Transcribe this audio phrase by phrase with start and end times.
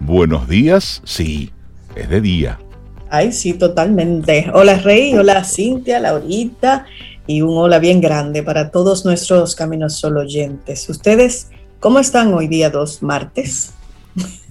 [0.00, 1.50] Buenos días, sí,
[1.94, 2.58] es de día.
[3.08, 4.50] Ay, sí, totalmente.
[4.52, 6.86] Hola Rey, hola Cintia, Laurita
[7.26, 10.88] y un hola bien grande para todos nuestros Caminos Solo oyentes.
[10.88, 11.48] ¿Ustedes
[11.80, 13.72] cómo están hoy día dos martes?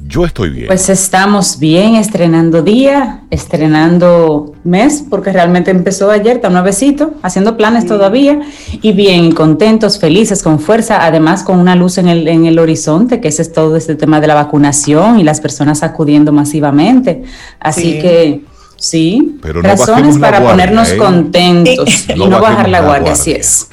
[0.07, 0.67] Yo estoy bien.
[0.67, 7.87] Pues estamos bien, estrenando día, estrenando mes, porque realmente empezó ayer, tan nuevecito, haciendo planes
[7.87, 8.39] todavía,
[8.81, 13.19] y bien, contentos, felices, con fuerza, además con una luz en el, en el horizonte,
[13.19, 17.23] que ese es todo este tema de la vacunación y las personas acudiendo masivamente.
[17.59, 18.43] Así que...
[18.77, 20.97] Sí, Pero razones para ponernos ¿eh?
[20.97, 23.41] contentos y No no, bajar la la guardia, así guardia.
[23.41, 23.69] es.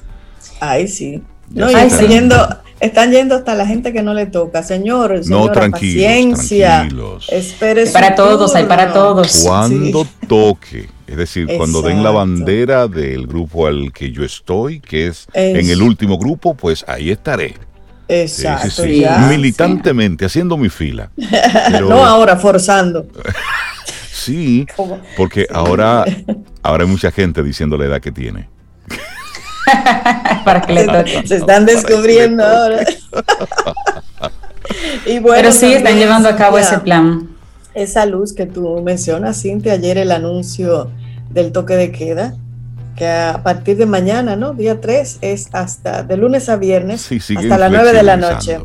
[0.61, 1.23] Ay, sí.
[1.51, 1.75] No, y
[2.09, 2.37] yendo,
[2.83, 4.63] están yendo hasta la gente que no le toca.
[4.63, 6.69] Señores, No, señora, tranquilos, paciencia.
[6.81, 7.29] tranquilos.
[7.31, 9.45] Espere su Para todos, hay para todos.
[9.47, 10.11] Cuando Sí.
[10.29, 15.27] toque, es decir, cuando den la bandera del grupo al que yo estoy, que es
[15.33, 17.55] en el último grupo, pues ahí estaré.
[18.09, 19.01] Exacto, sí, sí.
[19.01, 19.19] ya.
[19.31, 21.11] Militantemente, haciendo mi fila.
[21.71, 23.07] Pero- No ahora, forzando.
[24.15, 24.67] Sí,
[25.17, 26.05] porque ahora,
[26.63, 28.49] ahora hay mucha gente diciendo la edad que tiene.
[30.45, 31.27] para que le toque.
[31.27, 32.81] Se están descubriendo ahora.
[35.07, 37.29] y bueno, Pero sí, están llevando a cabo Cintia, ese plan.
[37.75, 40.91] Esa luz que tú mencionas, Cintia, ayer el anuncio
[41.31, 42.35] del toque de queda,
[42.97, 44.53] que a partir de mañana, ¿no?
[44.53, 48.59] Día 3, es hasta de lunes a viernes, Sí, hasta las 9 de la noche.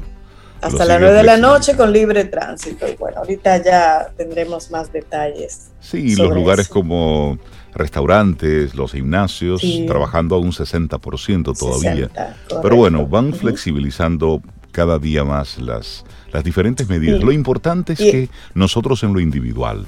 [0.60, 2.88] Hasta las siguen 9 de la noche con libre tránsito.
[2.88, 5.68] Y bueno, ahorita ya tendremos más detalles.
[5.80, 6.74] Sí, sobre los lugares eso.
[6.74, 7.38] como
[7.78, 9.86] restaurantes, los gimnasios, Sí.
[9.88, 12.08] trabajando a un 60% todavía.
[12.10, 17.20] 60, Pero bueno, van flexibilizando cada día más las, las diferentes medidas.
[17.20, 17.26] Sí.
[17.26, 19.86] Lo importante es Y- que nosotros en lo individual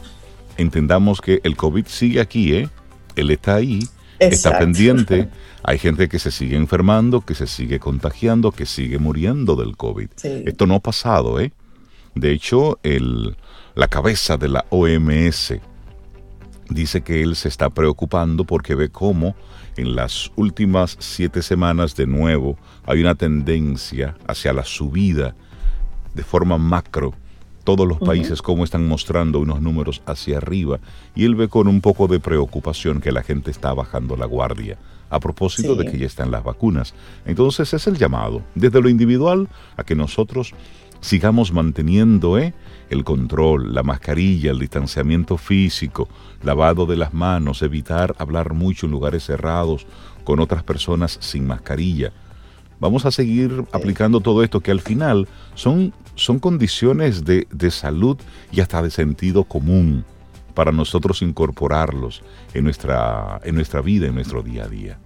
[0.57, 2.69] entendamos que el COVID sigue aquí, ¿eh?
[3.15, 3.79] Él está ahí,
[4.19, 5.29] está pendiente.
[5.63, 10.09] Hay gente que se sigue enfermando, que se sigue contagiando, que sigue muriendo del COVID.
[10.15, 10.43] Sí.
[10.45, 11.51] Esto no ha pasado, ¿eh?
[12.15, 13.35] De hecho, el,
[13.75, 15.59] la cabeza de la OMS
[16.69, 19.35] dice que él se está preocupando porque ve cómo
[19.75, 25.35] en las últimas siete semanas de nuevo hay una tendencia hacia la subida
[26.13, 27.13] de forma macro.
[27.63, 30.79] Todos los países como están mostrando unos números hacia arriba
[31.13, 34.77] y él ve con un poco de preocupación que la gente está bajando la guardia
[35.11, 35.79] a propósito Sí.
[35.83, 36.93] de que ya están las vacunas.
[37.25, 40.53] Entonces es el llamado desde lo individual a que nosotros
[41.01, 42.53] sigamos manteniendo ¿eh?
[42.89, 46.07] El control, la mascarilla, el distanciamiento físico,
[46.43, 49.85] lavado de las manos, evitar hablar mucho en lugares cerrados
[50.23, 52.11] con otras personas sin mascarilla.
[52.79, 58.17] Vamos a seguir aplicando todo esto que al final son, son condiciones de, de salud
[58.51, 60.05] y hasta de sentido común
[60.53, 62.21] para nosotros incorporarlos
[62.53, 64.99] en nuestra, en nuestra vida, en nuestro día a día.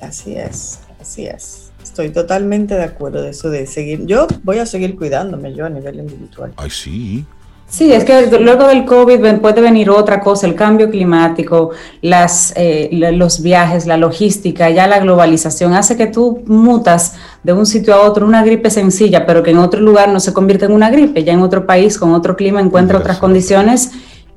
[0.00, 1.72] Así es, así es.
[1.84, 4.06] Estoy totalmente de acuerdo de eso de seguir.
[4.06, 6.52] Yo voy a seguir cuidándome yo a nivel individual.
[6.56, 7.26] Ay, sí.
[7.68, 11.70] Sí, es que luego del COVID puede venir otra cosa, el cambio climático,
[12.02, 17.66] las, eh, los viajes, la logística, ya la globalización hace que tú mutas de un
[17.66, 20.72] sitio a otro, una gripe sencilla, pero que en otro lugar no se convierte en
[20.72, 23.90] una gripe, ya en otro país, con otro clima, encuentra otras condiciones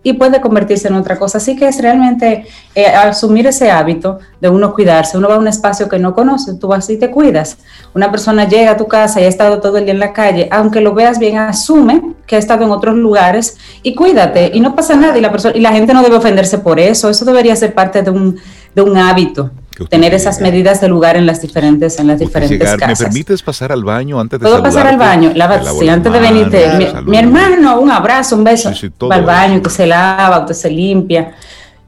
[0.03, 1.37] y puede convertirse en otra cosa.
[1.37, 5.17] Así que es realmente eh, asumir ese hábito de uno cuidarse.
[5.17, 7.57] Uno va a un espacio que no conoce, tú vas y te cuidas.
[7.93, 10.47] Una persona llega a tu casa y ha estado todo el día en la calle,
[10.51, 14.75] aunque lo veas bien, asume que ha estado en otros lugares y cuídate y no
[14.75, 17.09] pasa nada y la, persona, y la gente no debe ofenderse por eso.
[17.09, 18.39] Eso debería ser parte de un,
[18.75, 19.51] de un hábito,
[19.85, 23.07] tener esas medidas de lugar en las diferentes, en las diferentes llegar, ¿Me casas.
[23.07, 26.11] permites pasar al baño antes de Puedo pasar al baño, lava, Me lavo sí, antes
[26.11, 26.67] de venirte.
[26.77, 28.69] Mi, mi hermano, un abrazo, un beso.
[28.69, 31.33] Sí, sí, todo va al baño, usted se lava, usted se limpia.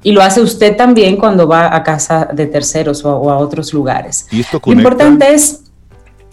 [0.04, 3.38] Y lo hace usted también cuando va a casa de terceros o a, o a
[3.38, 4.28] otros lugares.
[4.32, 5.62] Y esto Lo importante es,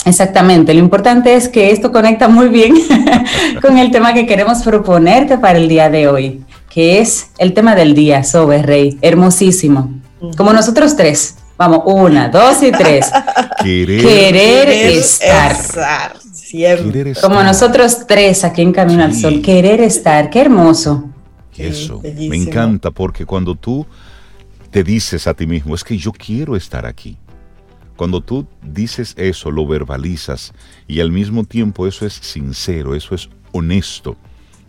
[0.05, 2.75] exactamente, lo importante es que esto conecta muy bien
[3.63, 7.75] con el tema que queremos proponerte para el día de hoy, que es el tema
[7.75, 9.91] del día, Sobe Rey, hermosísimo.
[10.37, 11.37] Como nosotros tres.
[11.59, 13.11] Vamos, una, dos y tres.
[13.63, 15.53] Querer, Querer Es estar.
[15.53, 16.87] estar, Siempre.
[16.93, 17.29] querer estar.
[17.31, 19.15] Como nosotros tres aquí en Camino al.
[19.15, 21.11] Sol, querer estar, qué hermoso.
[21.57, 23.87] Eso, me encanta porque cuando tú
[24.71, 27.17] te dices a ti mismo, es que yo quiero estar aquí.
[27.97, 30.53] Cuando tú dices eso, lo verbalizas
[30.87, 34.17] y al mismo tiempo eso es sincero, eso es honesto,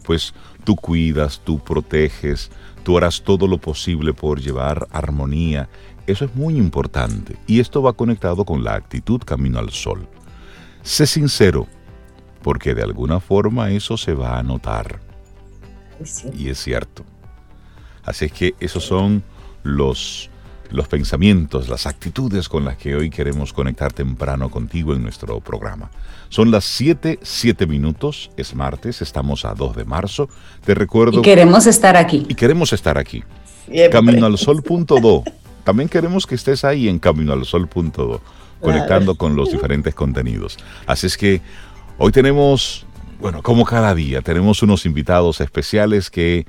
[0.03, 0.33] pues
[0.63, 2.49] tú cuidas, tú proteges,
[2.83, 5.67] tú harás todo lo posible por llevar armonía.
[6.07, 10.07] Eso es muy importante y esto va conectado con la actitud camino al sol.
[10.81, 11.67] Sé sincero,
[12.41, 15.01] porque de alguna forma eso se va a notar.
[16.03, 16.29] Sí.
[16.33, 17.03] Y es cierto.
[18.03, 19.21] Así es que esos son
[19.63, 20.29] los
[20.71, 25.89] los pensamientos, las actitudes con las que hoy queremos conectar temprano contigo en nuestro programa.
[26.29, 30.29] Son las 7, 7 minutos, es martes, estamos a 2 de marzo.
[30.65, 31.19] Te recuerdo...
[31.19, 32.25] Y queremos estar aquí.
[32.27, 33.23] Y queremos estar aquí.
[33.91, 35.23] Caminoalsol.do.
[35.67, 38.21] También queremos que estés ahí en caminoalsol.do,
[38.61, 40.57] conectando con los diferentes contenidos.
[40.85, 41.41] Así es que
[41.97, 42.85] hoy tenemos,
[43.19, 46.47] bueno, como cada día, tenemos unos invitados especiales que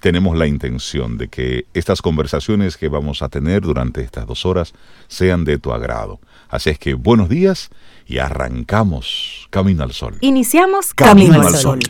[0.00, 4.72] tenemos la intención de que estas conversaciones que vamos a tener durante estas dos horas
[5.06, 6.18] sean de tu agrado.
[6.48, 7.68] Así es que buenos días
[8.06, 10.16] y arrancamos Camino al Sol.
[10.22, 11.80] Iniciamos Camino, al Sol.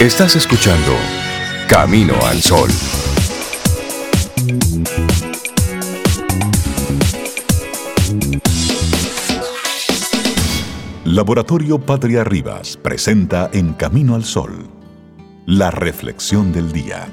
[0.00, 0.96] Estás escuchando
[1.68, 2.70] Camino al Sol.
[11.04, 14.74] Laboratorio Patria Rivas presenta En Camino al Sol
[15.46, 17.06] la reflexión del día.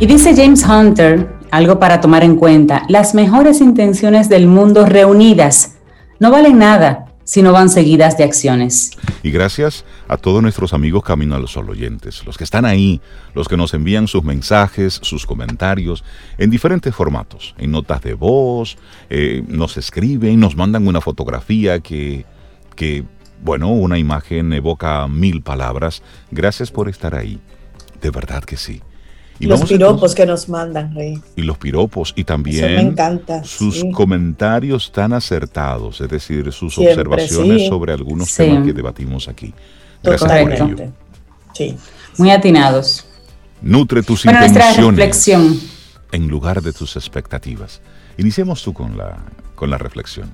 [0.00, 5.76] Y dice James Hunter, algo para tomar en cuenta, las mejores intenciones del mundo reunidas
[6.18, 8.92] no valen nada si no van seguidas de acciones.
[9.22, 13.00] Y gracias a todos nuestros amigos Camino a los Sol oyentes, los que están ahí,
[13.34, 16.02] los que nos envían sus mensajes, sus comentarios,
[16.38, 18.78] en diferentes formatos, en notas de voz,
[19.10, 22.24] eh, nos escriben, nos mandan una fotografía que
[22.78, 23.04] que,
[23.42, 26.00] bueno, una imagen evoca mil palabras.
[26.30, 27.40] Gracias por estar ahí.
[28.00, 28.80] De verdad que sí.
[29.40, 31.20] Y los piropos que nos mandan, Rey.
[31.36, 32.96] Y los piropos y también
[33.42, 39.52] sus comentarios tan acertados, es decir, sus observaciones sobre algunos temas que debatimos aquí.
[40.02, 40.92] Gracias por ello.
[41.54, 41.76] Sí.
[42.16, 43.04] Muy atinados.
[43.60, 45.60] Nutre tus intenciones reflexión.
[46.12, 47.80] en lugar de tus expectativas.
[48.16, 49.18] Iniciemos tú con la,
[49.54, 50.32] con la reflexión.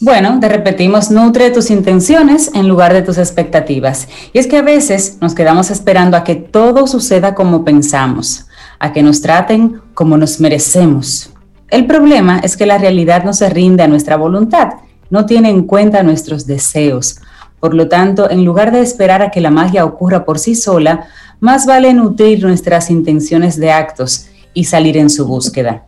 [0.00, 4.08] Bueno, te repetimos, nutre tus intenciones en lugar de tus expectativas.
[4.32, 8.46] Y es que a veces nos quedamos esperando a que todo suceda como pensamos,
[8.78, 11.30] a que nos traten como nos merecemos.
[11.68, 14.68] El problema es que la realidad no se rinde a nuestra voluntad,
[15.10, 17.16] no tiene en cuenta nuestros deseos.
[17.60, 21.08] Por lo tanto, en lugar de esperar a que la magia ocurra por sí sola,
[21.40, 25.84] más vale nutrir nuestras intenciones de actos y salir en su búsqueda.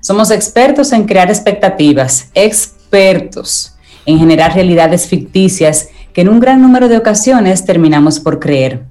[0.00, 3.74] Somos expertos en crear expectativas, expertos
[4.06, 8.82] en generar realidades ficticias que en un gran número de ocasiones terminamos por creer.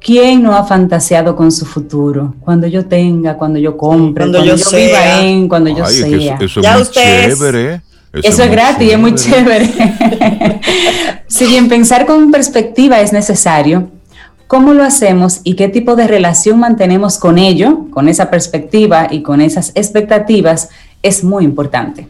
[0.00, 2.34] ¿Quién no ha fantaseado con su futuro?
[2.40, 6.36] Cuando yo tenga, cuando yo compre, cuando, yo, viva en, cuando yo sea.
[6.40, 7.80] eso, es muy chévere.
[8.22, 9.68] Eso, es, gratis, es muy chévere.
[11.26, 13.88] si bien pensar con perspectiva es necesario,
[14.46, 19.22] ¿cómo lo hacemos y qué tipo de relación mantenemos con ello, con esa perspectiva y
[19.22, 20.68] con esas expectativas,
[21.04, 22.08] es muy importante.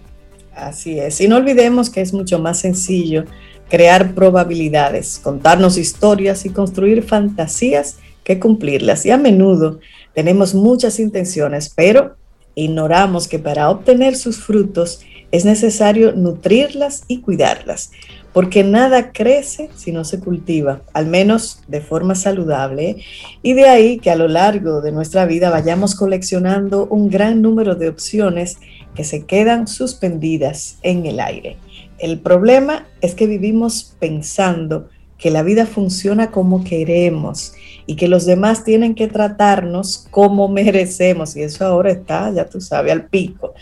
[0.54, 1.20] Así es.
[1.20, 3.24] Y no olvidemos que es mucho más sencillo
[3.68, 9.04] crear probabilidades, contarnos historias y construir fantasías que cumplirlas.
[9.04, 9.80] Y a menudo
[10.14, 12.16] tenemos muchas intenciones, pero
[12.54, 15.00] ignoramos que para obtener sus frutos
[15.34, 17.90] es necesario nutrirlas y cuidarlas,
[18.32, 22.98] porque nada crece si no se cultiva, al menos de forma saludable,
[23.42, 27.74] y de ahí que a lo largo de nuestra vida vayamos coleccionando un gran número
[27.74, 28.58] de opciones
[28.94, 31.56] que se quedan suspendidas en el aire.
[31.98, 34.88] El problema es que vivimos pensando
[35.18, 37.54] que la vida funciona como queremos
[37.86, 41.34] y que los demás tienen que tratarnos como merecemos.
[41.34, 43.54] Y eso ahora está, ya tú sabes, al pico.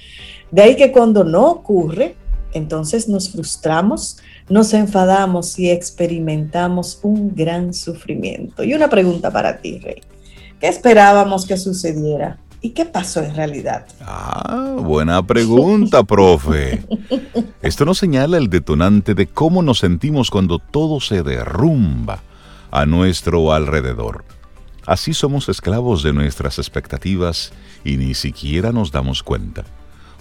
[0.53, 2.15] De ahí que cuando no ocurre,
[2.53, 4.19] entonces nos frustramos,
[4.51, 8.63] nos enfadamos y experimentamos un gran sufrimiento.
[8.63, 10.03] Y una pregunta para ti, Rey.
[10.61, 12.39] ¿Qué esperábamos que sucediera?
[12.61, 13.87] ¿Y qué pasó en realidad?
[14.03, 16.85] Ah, buena pregunta, profe.
[17.63, 22.23] Esto nos señala el detonante de cómo nos sentimos cuando todo se derrumba
[22.71, 24.25] a nuestro alrededor.
[24.87, 27.53] Así somos esclavos de nuestras expectativas
[27.85, 29.65] y ni siquiera nos damos cuenta.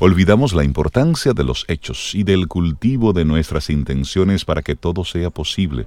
[0.03, 5.05] Olvidamos la importancia de los hechos y del cultivo de nuestras intenciones para que todo
[5.05, 5.85] sea posible.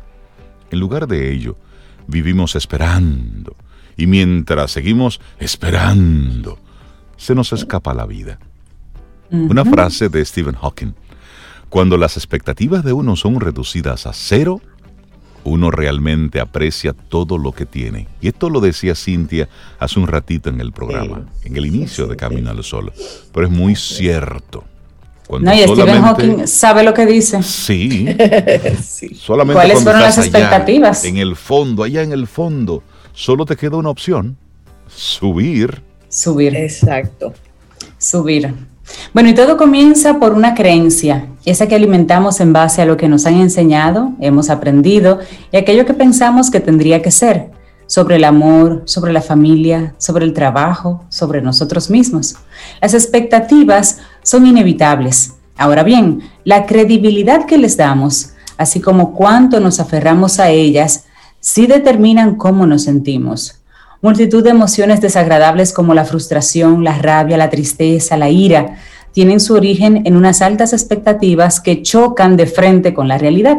[0.70, 1.56] En lugar de ello,
[2.06, 3.56] vivimos esperando,
[3.96, 6.60] y mientras seguimos esperando,
[7.16, 8.38] se nos escapa la vida.
[9.32, 10.94] Una frase de Stephen Hawking.
[11.68, 14.60] Cuando las expectativas de uno son reducidas a cero,
[15.44, 18.08] uno realmente aprecia todo lo que tiene.
[18.20, 19.48] Y esto lo decía Cintia
[19.78, 22.92] hace un ratito en el programa, en el inicio de Camino al Sol.
[23.32, 24.64] Pero es muy cierto.
[25.26, 27.42] Cuando no, y Stephen Hawking sabe lo que dice.
[27.42, 28.06] Sí.
[29.14, 31.04] Solamente ¿Cuáles fueron las expectativas?
[31.04, 32.82] en el fondo, allá en el fondo,
[33.14, 34.36] solo te queda una opción,
[34.86, 35.82] subir.
[36.08, 36.54] Subir.
[36.54, 37.32] Exacto.
[37.98, 38.52] Subir.
[39.14, 43.08] Bueno, y todo comienza por una creencia, esa que alimentamos en base a lo que
[43.08, 45.18] nos han enseñado, hemos aprendido
[45.52, 47.50] y aquello que pensamos que tendría que ser
[47.86, 52.36] sobre el amor, sobre la familia, sobre el trabajo, sobre nosotros mismos.
[52.80, 55.34] Las expectativas son inevitables.
[55.56, 61.04] Ahora bien, la credibilidad que les damos, así como cuánto nos aferramos a ellas,
[61.40, 63.60] sí determinan cómo nos sentimos.
[64.00, 68.76] Multitud de emociones desagradables como la frustración, la rabia, la tristeza, la ira,
[69.14, 73.56] tienen su origen en unas altas expectativas que chocan de frente con la realidad.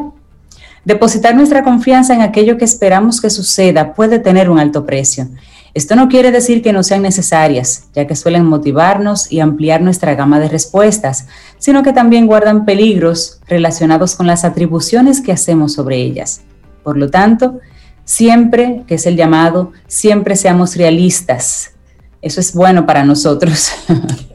[0.83, 5.29] Depositar nuestra confianza en aquello que esperamos que suceda puede tener un alto precio.
[5.73, 10.13] Esto no quiere decir que no sean necesarias, ya que suelen motivarnos y ampliar nuestra
[10.13, 15.97] gama de respuestas, sino que también guardan peligros relacionados con las atribuciones que hacemos sobre
[15.97, 16.41] ellas.
[16.83, 17.59] Por lo tanto,
[18.03, 21.71] siempre, que es el llamado, siempre seamos realistas.
[22.21, 23.71] Eso es bueno para nosotros.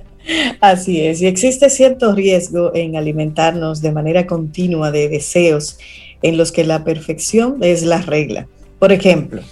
[0.61, 5.79] Así es, y existe cierto riesgo en alimentarnos de manera continua de deseos
[6.23, 8.47] en los que la perfección es la regla.
[8.79, 9.43] Por ejemplo,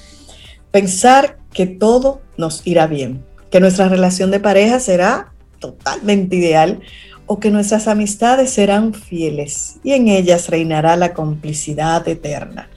[0.70, 6.80] pensar que todo nos irá bien, que nuestra relación de pareja será totalmente ideal
[7.26, 12.68] o que nuestras amistades serán fieles y en ellas reinará la complicidad eterna.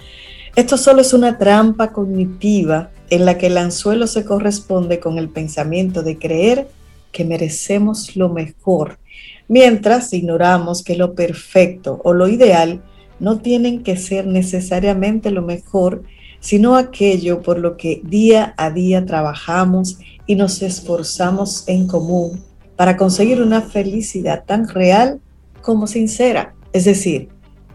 [0.55, 5.29] Esto solo es una trampa cognitiva en la que el anzuelo se corresponde con el
[5.29, 6.67] pensamiento de creer
[7.11, 8.99] que merecemos lo mejor,
[9.47, 12.81] mientras ignoramos que lo perfecto o lo ideal
[13.19, 16.03] no tienen que ser necesariamente lo mejor,
[16.39, 22.43] sino aquello por lo que día a día trabajamos y nos esforzamos en común
[22.75, 25.19] para conseguir una felicidad tan real
[25.61, 26.55] como sincera.
[26.73, 27.29] Es decir,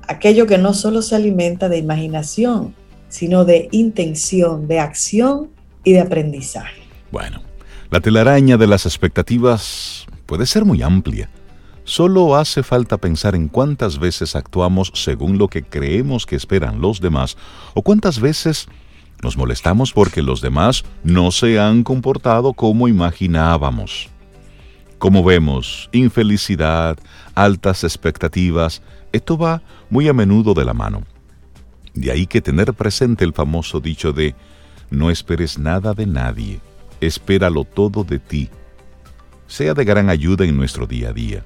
[0.08, 2.74] aquello que no solo se alimenta de imaginación,
[3.08, 5.50] sino de intención, de acción
[5.84, 6.82] y de aprendizaje.
[7.12, 7.40] Bueno,
[7.90, 11.30] la telaraña de las expectativas puede ser muy amplia.
[11.84, 17.00] Solo hace falta pensar en cuántas veces actuamos según lo que creemos que esperan los
[17.00, 17.36] demás
[17.74, 18.66] o cuántas veces
[19.22, 24.08] nos molestamos porque los demás no se han comportado como imaginábamos.
[24.98, 26.98] Como vemos, infelicidad,
[27.36, 31.04] altas expectativas, esto va muy a menudo de la mano.
[31.94, 34.34] De ahí que tener presente el famoso dicho de
[34.90, 36.60] no esperes nada de nadie
[37.06, 38.50] espéralo todo de ti,
[39.46, 41.44] sea de gran ayuda en nuestro día a día,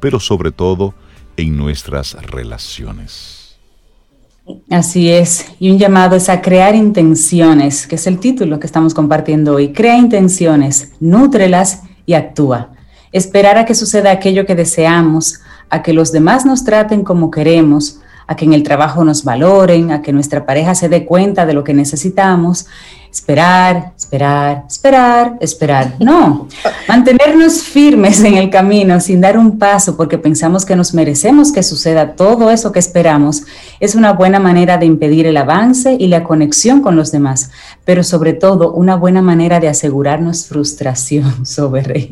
[0.00, 0.94] pero sobre todo
[1.36, 3.58] en nuestras relaciones.
[4.70, 8.94] Así es, y un llamado es a crear intenciones, que es el título que estamos
[8.94, 9.72] compartiendo hoy.
[9.72, 12.70] Crea intenciones, nútrelas y actúa.
[13.12, 18.00] Esperar a que suceda aquello que deseamos, a que los demás nos traten como queremos,
[18.26, 21.54] a que en el trabajo nos valoren, a que nuestra pareja se dé cuenta de
[21.54, 22.66] lo que necesitamos
[23.10, 25.94] esperar, esperar, esperar, esperar.
[25.98, 26.48] No,
[26.86, 31.62] mantenernos firmes en el camino sin dar un paso porque pensamos que nos merecemos que
[31.62, 33.42] suceda todo eso que esperamos
[33.80, 37.50] es una buena manera de impedir el avance y la conexión con los demás,
[37.84, 42.10] pero sobre todo una buena manera de asegurarnos frustración sobre.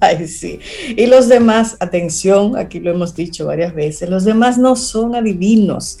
[0.00, 0.58] Ay, sí.
[0.96, 5.98] Y los demás, atención, aquí lo hemos dicho varias veces, los demás no son adivinos.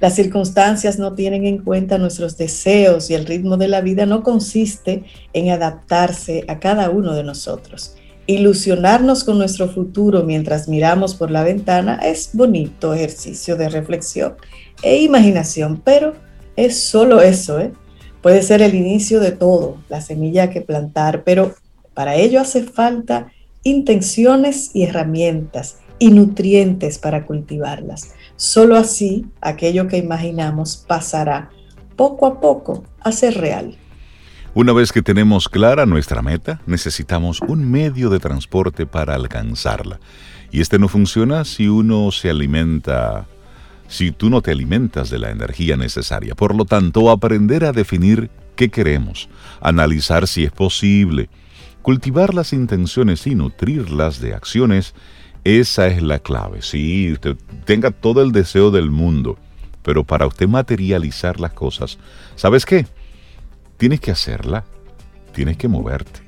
[0.00, 4.22] Las circunstancias no tienen en cuenta nuestros deseos y el ritmo de la vida no
[4.22, 7.96] consiste en adaptarse a cada uno de nosotros.
[8.26, 14.34] Ilusionarnos con nuestro futuro mientras miramos por la ventana es bonito ejercicio de reflexión
[14.82, 16.14] e imaginación, pero
[16.56, 17.72] es solo eso, ¿eh?
[18.20, 21.54] Puede ser el inicio de todo, la semilla que plantar, pero
[21.94, 23.28] para ello hace falta
[23.62, 28.10] intenciones y herramientas y nutrientes para cultivarlas.
[28.36, 31.50] Solo así aquello que imaginamos pasará
[31.96, 33.76] poco a poco a ser real.
[34.54, 40.00] Una vez que tenemos clara nuestra meta, necesitamos un medio de transporte para alcanzarla.
[40.50, 43.26] Y este no funciona si uno se alimenta,
[43.88, 46.34] si tú no te alimentas de la energía necesaria.
[46.34, 49.28] Por lo tanto, aprender a definir qué queremos,
[49.60, 51.28] analizar si es posible,
[51.82, 54.94] cultivar las intenciones y nutrirlas de acciones
[55.46, 56.60] esa es la clave.
[56.60, 59.38] Sí, usted tenga todo el deseo del mundo,
[59.82, 61.98] pero para usted materializar las cosas,
[62.34, 62.86] ¿sabes qué?
[63.76, 64.64] Tienes que hacerla,
[65.32, 66.20] tienes que moverte.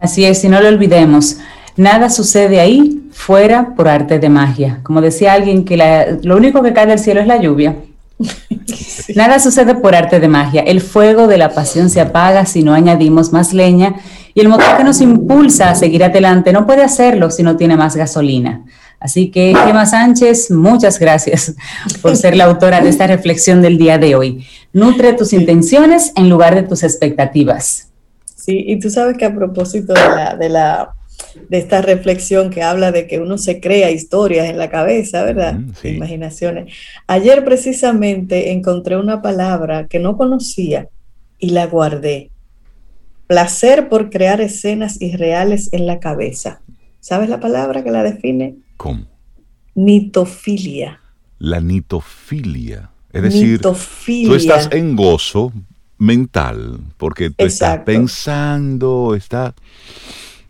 [0.00, 1.38] Así es, y no lo olvidemos,
[1.76, 4.80] nada sucede ahí fuera por arte de magia.
[4.82, 7.76] Como decía alguien, que lo único que cae del cielo es la lluvia.
[9.16, 10.62] Nada sucede por arte de magia.
[10.62, 13.96] El fuego de la pasión se apaga si no añadimos más leña
[14.34, 17.76] y el motor que nos impulsa a seguir adelante no puede hacerlo si no tiene
[17.76, 18.64] más gasolina.
[18.98, 21.54] Así que, Gemma Sánchez, muchas gracias
[22.02, 24.46] por ser la autora de esta reflexión del día de hoy.
[24.72, 27.90] Nutre tus intenciones en lugar de tus expectativas.
[28.34, 30.94] Sí, y tú sabes que a propósito de la, de la
[31.48, 35.54] de esta reflexión que habla de que uno se crea historias en la cabeza, ¿verdad?
[35.54, 35.88] Mm, sí.
[35.88, 36.74] Imaginaciones.
[37.06, 40.88] Ayer precisamente encontré una palabra que no conocía
[41.38, 42.30] y la guardé.
[43.26, 46.60] Placer por crear escenas irreales en la cabeza.
[47.00, 48.56] ¿Sabes la palabra que la define?
[48.76, 49.04] ¿Cómo?
[49.74, 51.00] Nitofilia.
[51.38, 52.90] La nitofilia.
[53.12, 54.28] Es decir, Nitofilia.
[54.28, 55.52] tú estás en gozo
[55.98, 59.54] mental porque tú estás pensando, está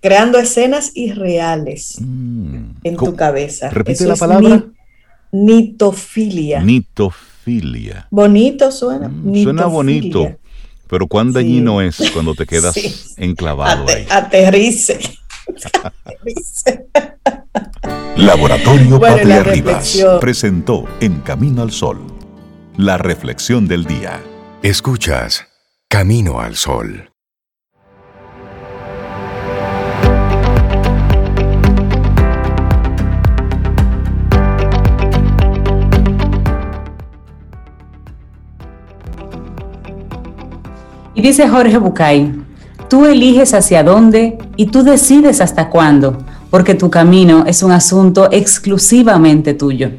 [0.01, 3.11] creando escenas irreales mm, en ¿cómo?
[3.13, 3.71] tu cabeza.
[3.71, 4.65] Repite Eso la palabra.
[5.33, 6.63] ni- nitofilia.
[6.63, 8.07] Nitofilia.
[8.11, 9.09] bonito suena.
[9.09, 10.37] Mm, suena bonito.
[10.95, 11.35] Pero cuán Sí.
[11.35, 12.95] dañino es cuando te quedas Sí.
[13.17, 14.07] enclavado Ate- ahí.
[14.09, 15.01] aterrice.
[15.83, 16.87] Aterrice.
[18.17, 22.01] Laboratorio Bueno, Patria la Rivas presentó En Camino al Sol,
[22.77, 24.23] la reflexión del día.
[24.63, 25.49] Escuchas
[25.89, 27.11] Camino al Sol.
[41.15, 42.33] Y dice Jorge Bucay,
[42.89, 46.19] tú eliges hacia dónde y tú decides hasta cuándo,
[46.51, 49.91] porque tu camino es un asunto exclusivamente tuyo.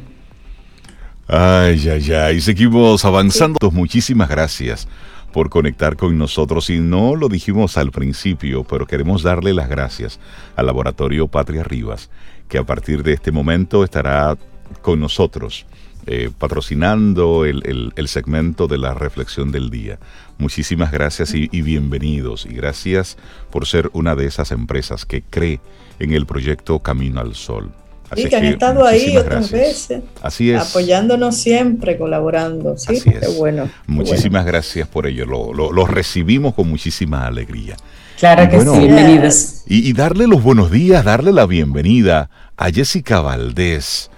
[1.28, 3.70] Ay, ay, ay, seguimos avanzando.
[3.72, 4.86] Muchísimas gracias
[5.32, 6.70] por conectar con nosotros.
[6.70, 10.20] Y no lo dijimos al principio, pero queremos darle las gracias
[10.54, 12.10] al Laboratorio Patria Rivas,
[12.48, 14.36] que a partir de este momento estará
[14.82, 15.66] con nosotros,
[16.06, 19.98] eh, patrocinando el, el- el segmento de la reflexión del día.
[20.38, 22.46] Muchísimas gracias y, y bienvenidos.
[22.46, 23.16] Y gracias
[23.50, 25.60] por ser una de esas empresas que cree
[25.98, 27.70] en el proyecto Camino al Sol.
[28.14, 29.88] Sí, que han estado ahí otras gracias.
[29.88, 30.60] veces, Así es.
[30.62, 32.78] apoyándonos siempre, colaborando.
[32.78, 33.36] Sí, Así qué es.
[33.36, 33.68] bueno.
[33.88, 35.26] Muchísimas gracias por ello.
[35.26, 37.74] Lo, lo- lo recibimos con muchísima alegría.
[38.20, 38.74] Claro que Bueno.
[38.74, 39.62] sí, bienvenidos.
[39.66, 44.10] Y, y darle los buenos días, darle la bienvenida a Jessica Valdés,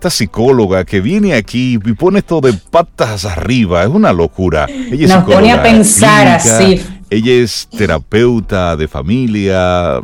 [0.00, 3.82] esta psicóloga que viene aquí y pone esto de patas arriba.
[3.82, 4.64] Es una locura.
[4.66, 6.82] Ella es Nos pone a pensar clínica, así.
[7.10, 10.00] Ella es terapeuta de familia.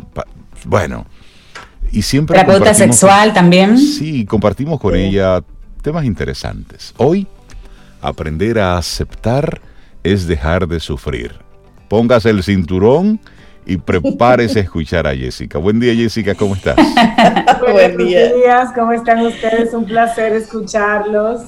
[0.65, 1.07] Bueno,
[1.91, 2.37] y siempre.
[2.37, 3.75] Terapeuta sexual también.
[3.79, 5.41] Sí, compartimos con ella
[5.81, 6.93] temas interesantes.
[6.97, 7.25] Hoy,
[7.99, 9.61] aprender a aceptar
[10.03, 11.31] es dejar de sufrir.
[11.89, 13.19] Póngase el cinturón
[13.67, 15.57] y prepárese a escuchar a Jessica.
[15.59, 16.75] Buen día, Jessica, ¿cómo estás?
[17.61, 18.33] Buen Buenos día.
[18.33, 19.73] días, ¿cómo están ustedes?
[19.73, 21.41] Un placer escucharlos.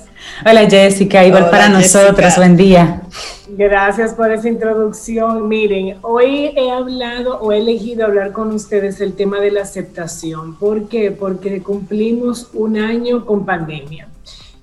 [0.45, 2.35] Hola Jessica, igual Hola, para nosotros, Jessica.
[2.41, 3.01] buen día.
[3.47, 5.47] Gracias por esa introducción.
[5.47, 10.55] Miren, hoy he hablado o he elegido hablar con ustedes el tema de la aceptación.
[10.57, 11.11] ¿Por qué?
[11.11, 14.09] Porque cumplimos un año con pandemia.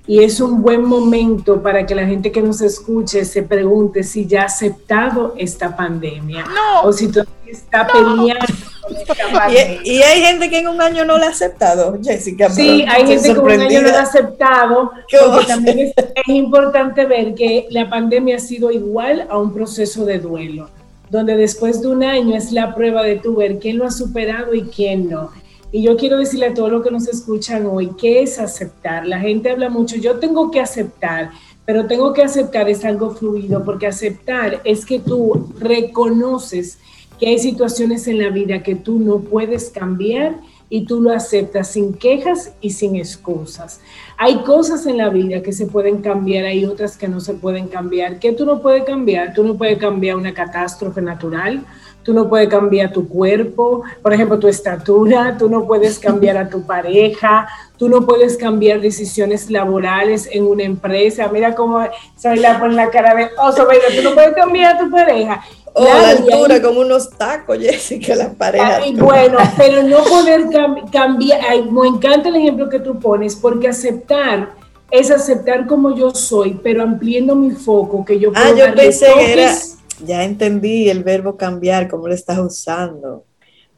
[0.08, 4.24] Y es un buen momento para que la gente que nos escuche se pregunte si
[4.24, 6.44] ya ha aceptado esta pandemia
[6.84, 8.46] o si todavía está peleando
[8.82, 9.80] con esta pandemia.
[9.82, 12.48] Y, y hay gente que en un año no la ha aceptado, Jessica.
[12.50, 15.78] Sí, hay gente que un año no lo ha aceptado, ¿Qué vamos a porque también
[15.80, 20.70] es, es importante ver que la pandemia ha sido igual a un proceso de duelo,
[21.10, 24.54] donde después de un año es la prueba de tu ver quién lo ha superado
[24.54, 25.32] y quién no.
[25.72, 29.06] Y yo quiero decirle a todos los que nos escuchan hoy, ¿qué es aceptar?
[29.06, 31.30] La gente habla mucho, yo tengo que aceptar,
[31.64, 36.78] pero tengo que aceptar es algo fluido, porque aceptar es que tú reconoces
[37.18, 40.36] que hay situaciones en la vida que tú no puedes cambiar
[40.68, 43.80] y tú lo aceptas sin quejas y sin excusas.
[44.18, 47.68] Hay cosas en la vida que se pueden cambiar, hay otras que no se pueden
[47.68, 48.18] cambiar.
[48.18, 49.32] ¿Qué tú no puedes cambiar?
[49.34, 51.64] Tú no puedes cambiar una catástrofe natural,
[52.06, 56.48] tú no puedes cambiar tu cuerpo, por ejemplo, tu estatura, tú no puedes cambiar a
[56.48, 61.28] tu pareja, tú no puedes cambiar decisiones laborales en una empresa.
[61.32, 61.84] Mira cómo
[62.16, 65.44] soy la pone la cara de oso, mira, tú no puedes cambiar a tu pareja.
[65.78, 68.82] Oh, la Claro, y altura ahí- con unos tacos, Jessica, las parejas.
[68.94, 73.68] Bueno, pero no poder cam- cambiar, ay, me encanta el ejemplo que tú pones, porque
[73.68, 74.50] aceptar
[74.90, 78.82] es aceptar como yo soy, pero ampliando mi foco, que yo Ah, puedo yo darle
[78.84, 83.24] pensé que era, toques, ya entendí el verbo cambiar, cómo lo estás usando.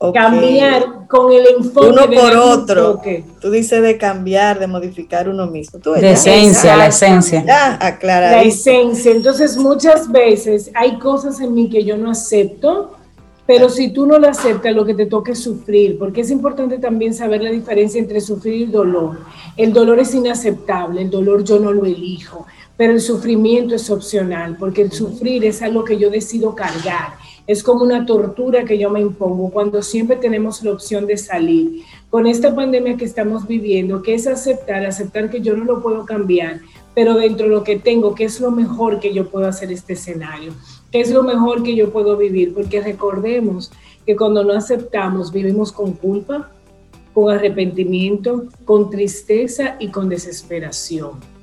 [0.01, 0.15] Ok.
[0.15, 2.93] cambiar con el enfoque Uno por otro.
[2.93, 3.25] toque.
[3.41, 5.81] Tú dices de cambiar, de modificar uno mismo.
[5.81, 7.17] Tú De esencia, la exacto.
[7.17, 7.45] esencia.
[7.45, 8.47] Ya, la aclarar.
[8.47, 9.11] esencia.
[9.11, 12.93] Entonces, muchas veces hay cosas en mí que yo no acepto,
[13.45, 16.79] pero si tú no lo aceptas, lo que te toca es sufrir, porque es importante
[16.79, 19.19] también saber la diferencia entre sufrir y dolor.
[19.57, 22.47] El dolor es inaceptable, el dolor yo no lo elijo,
[22.79, 27.15] pero el sufrimiento es opcional, porque el sufrir es algo que yo decido cargar.
[27.49, 31.83] Es como una tortura que yo me impongo cuando siempre tenemos la opción de salir.
[32.09, 36.07] Con esta pandemia que estamos viviendo, que es aceptar, aceptar que yo no lo puedo
[36.07, 36.61] cambiar,
[36.95, 39.95] pero dentro de lo que tengo, ¿qué es lo mejor que yo puedo hacer este
[39.95, 40.53] escenario?
[40.93, 42.55] ¿Qué es lo mejor que yo puedo vivir?
[42.55, 43.73] Porque recordemos
[44.07, 46.53] que cuando no aceptamos vivimos con culpa,
[47.13, 51.38] con arrepentimiento, con tristeza y con desesperación.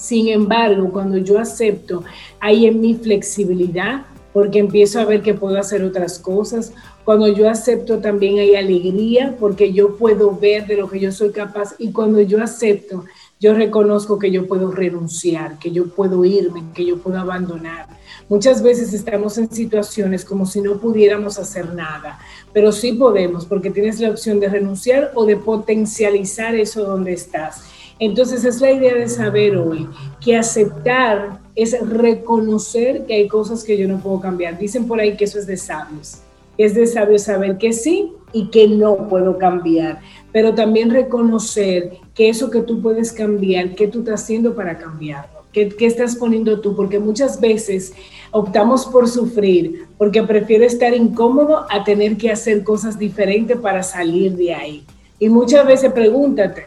[0.00, 2.02] Sin embargo, cuando yo acepto,
[2.40, 6.72] hay en mi flexibilidad, porque empiezo a ver que puedo hacer otras cosas.
[7.04, 11.32] Cuando yo acepto también hay alegría, porque yo puedo ver de lo que yo soy
[11.32, 11.74] capaz.
[11.78, 13.04] Y cuando yo acepto,
[13.38, 17.86] yo reconozco que yo puedo renunciar, que yo puedo irme, que yo puedo abandonar.
[18.30, 22.18] Muchas veces estamos en situaciones como si no pudiéramos hacer nada,
[22.54, 27.64] pero sí podemos porque tienes la opción de renunciar o de potencializar eso donde estás.
[28.00, 29.86] Entonces es la idea de saber hoy
[30.24, 34.58] que aceptar es reconocer que hay cosas que yo no puedo cambiar.
[34.58, 36.22] Dicen por ahí que eso es de sabios.
[36.56, 40.00] Es de sabios saber que sí y que no puedo cambiar,
[40.32, 45.40] pero también reconocer que eso que tú puedes cambiar, ¿qué tú estás haciendo para cambiarlo?
[45.52, 46.76] ¿Qué, ¿Qué, estás poniendo tú?
[46.76, 47.92] Porque muchas veces
[48.30, 54.36] optamos por sufrir porque prefiero estar incómodo a tener que hacer cosas diferentes para salir
[54.36, 54.84] de ahí.
[55.18, 56.66] Y muchas veces pregúntate.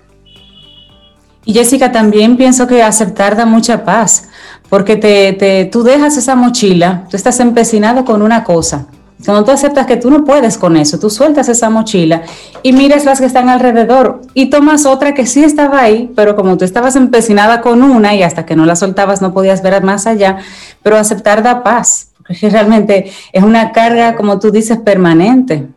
[1.45, 4.29] Y Jessica, también pienso que aceptar da mucha paz,
[4.69, 8.87] porque te, te, tú dejas esa mochila, tú estás empecinado con una cosa.
[9.25, 12.23] Cuando tú aceptas que tú no puedes con eso, tú sueltas esa mochila
[12.61, 16.57] y miras las que están alrededor y tomas otra que sí estaba ahí, pero como
[16.57, 20.07] tú estabas empecinada con una y hasta que no la soltabas no podías ver más
[20.07, 20.39] allá,
[20.81, 25.67] pero aceptar da paz, porque realmente es una carga, como tú dices, permanente.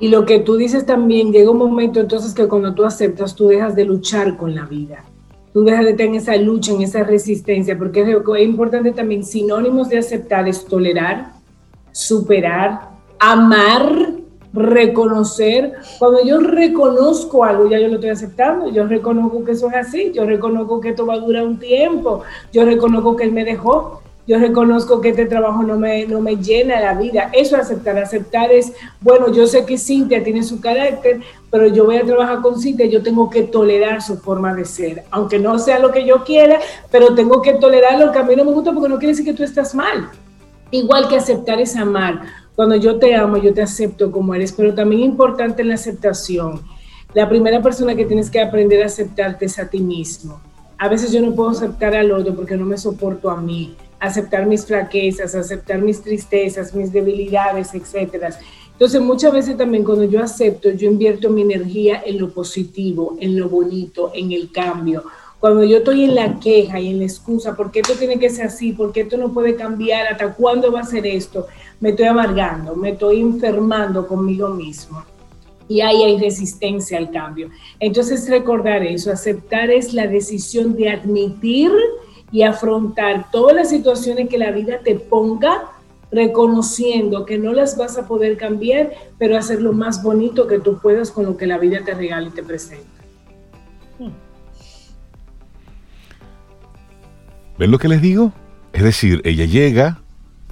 [0.00, 3.48] Y lo que tú dices también, llega un momento entonces que cuando tú aceptas, tú
[3.48, 5.04] dejas de luchar con la vida.
[5.52, 9.88] Tú dejas de tener esa lucha, en esa resistencia, porque es, es importante también, sinónimos
[9.88, 11.32] de aceptar es tolerar,
[11.92, 14.14] superar, amar,
[14.54, 15.74] reconocer.
[15.98, 18.70] Cuando yo reconozco algo, ya yo lo estoy aceptando.
[18.70, 20.12] Yo reconozco que eso es así.
[20.12, 22.22] Yo reconozco que esto va a durar un tiempo.
[22.52, 24.00] Yo reconozco que él me dejó.
[24.26, 27.30] Yo reconozco que este trabajo no me, no me llena la vida.
[27.32, 27.98] Eso es aceptar.
[27.98, 32.40] Aceptar es, bueno, yo sé que Cintia tiene su carácter, pero yo voy a trabajar
[32.40, 35.04] con Cintia, yo tengo que tolerar su forma de ser.
[35.10, 36.58] Aunque no sea lo que yo quiera,
[36.90, 39.26] pero tengo que tolerar lo que a mí no me gusta porque no quiere decir
[39.26, 40.08] que tú estás mal.
[40.70, 42.22] Igual que aceptar es amar.
[42.56, 46.62] Cuando yo te amo, yo te acepto como eres, pero también importante en la aceptación.
[47.12, 50.40] La primera persona que tienes que aprender a aceptarte es a ti mismo.
[50.78, 53.76] A veces yo no puedo aceptar al otro porque no me soporto a mí.
[54.04, 58.30] Aceptar mis flaquezas, aceptar mis tristezas, mis debilidades, etcétera.
[58.72, 63.38] Entonces, muchas veces también cuando yo acepto, yo invierto mi energía en lo positivo, en
[63.38, 65.04] lo bonito, en el cambio
[65.44, 68.30] cuando yo estoy en la queja y en la excusa, ¿por qué esto tiene que
[68.30, 68.72] ser así?
[68.72, 70.06] ¿Por qué esto no puede cambiar?
[70.06, 71.46] ¿Hasta cuándo va a ser esto?
[71.80, 75.04] Me estoy amargando, me estoy enfermando conmigo mismo.
[75.68, 77.50] Y ahí hay resistencia al cambio.
[77.78, 81.70] Entonces recordar eso, aceptar es la decisión de admitir
[82.34, 85.70] y afrontar todas las situaciones que la vida te ponga,
[86.10, 90.80] reconociendo que no las vas a poder cambiar, pero hacer lo más bonito que tú
[90.80, 92.90] puedas con lo que la vida te regala y te presenta.
[97.56, 98.32] ¿Ven lo que les digo?
[98.72, 100.00] Es decir, ella llega,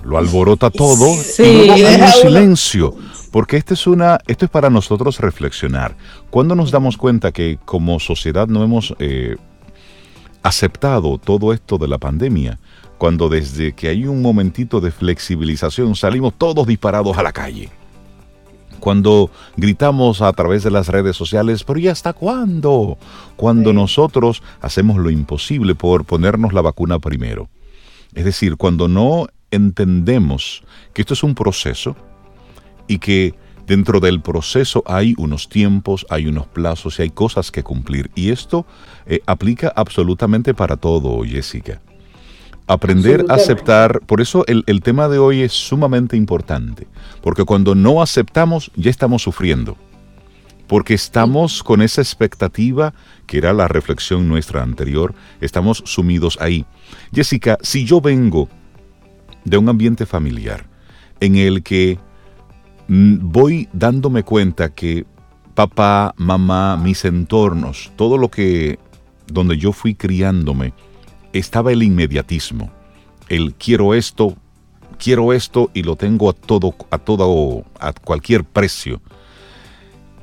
[0.05, 2.95] lo alborota todo Sí, y luego hay un silencio.
[3.33, 5.97] Porque esto es, una, esto es para nosotros reflexionar.
[6.31, 9.35] Cuando nos damos cuenta que como sociedad no hemos eh,
[10.43, 12.59] aceptado todo esto de la pandemia,
[12.99, 17.69] cuando desde que hay un momentito de flexibilización salimos todos disparados a la calle.
[18.81, 22.99] Cuando gritamos a través de las redes sociales, pero ¿y hasta cuándo?
[23.37, 23.77] Cuando Sí.
[23.77, 27.49] nosotros hacemos lo imposible por ponernos la vacuna primero.
[28.15, 31.95] Es decir, cuando no entendemos que esto es un proceso
[32.89, 33.35] y que
[33.67, 38.11] dentro del proceso hay unos tiempos, hay unos plazos y hay cosas que cumplir.
[38.15, 38.67] Y esto
[39.07, 41.81] eh, aplica absolutamente para todo, Jessica.
[42.67, 46.87] Aprender a aceptar, por eso el, el tema de hoy es sumamente importante,
[47.21, 49.77] porque cuando no aceptamos ya estamos sufriendo,
[50.69, 52.95] porque estamos con esa expectativa,
[53.27, 56.65] que era la reflexión nuestra anterior, estamos sumidos ahí.
[57.13, 58.49] Jessica, si yo vengo
[59.45, 60.67] de un ambiente familiar
[61.21, 61.99] en el que
[62.89, 65.07] voy dándome cuenta que
[65.55, 68.79] papá, mamá, mis entornos, todo lo que
[69.27, 70.73] donde yo fui criándome,
[71.33, 72.71] estaba el inmediatismo.
[73.29, 74.37] El quiero esto,
[74.99, 79.01] quiero esto y lo tengo a todo, a todo, a cualquier precio.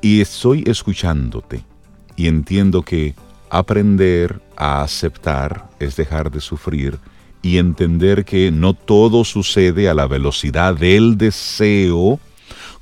[0.00, 1.64] Y estoy escuchándote
[2.16, 3.14] y entiendo que
[3.50, 6.98] aprender a aceptar es dejar de sufrir
[7.42, 12.20] y entender que no todo sucede a la velocidad del deseo.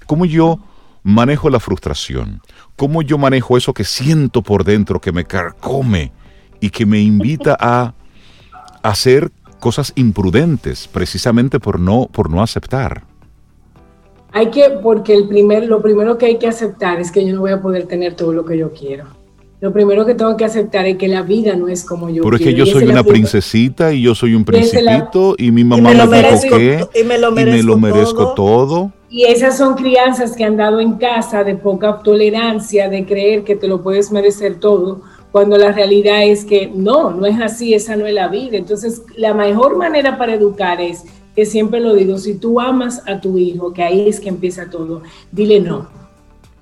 [0.08, 0.58] ¿Cómo yo
[1.02, 2.40] manejo la frustración?
[2.76, 6.12] ¿Cómo yo manejo eso que siento por dentro, que me carcome
[6.60, 7.92] y que me invita a
[8.82, 13.04] hacer cosas imprudentes precisamente por no, por no aceptar?
[14.32, 17.42] Hay que, porque el primer, lo primero que hay que aceptar es que yo no
[17.42, 19.04] voy a poder tener todo lo que yo quiero.
[19.60, 22.36] Lo primero que tengo que aceptar es que la vida no es como yo Pero
[22.36, 22.52] es quiero.
[22.52, 25.34] que yo Y esa soy es una princesita y yo soy un es la- principito
[25.36, 27.78] y mi mamá me me, lo merezco que y me lo y me merezco lo
[27.78, 28.34] merezco todo.
[28.34, 28.92] todo.
[29.10, 33.56] Y esas son crianzas que han dado en casa de poca tolerancia, de creer que
[33.56, 35.00] te lo puedes merecer todo,
[35.32, 38.56] cuando la realidad es que no, no es así, esa no es la vida.
[38.56, 41.04] Entonces, la mejor manera para educar es,
[41.38, 44.68] que siempre lo digo, si tú amas a tu hijo, que ahí es que empieza
[44.68, 45.88] todo, dile no.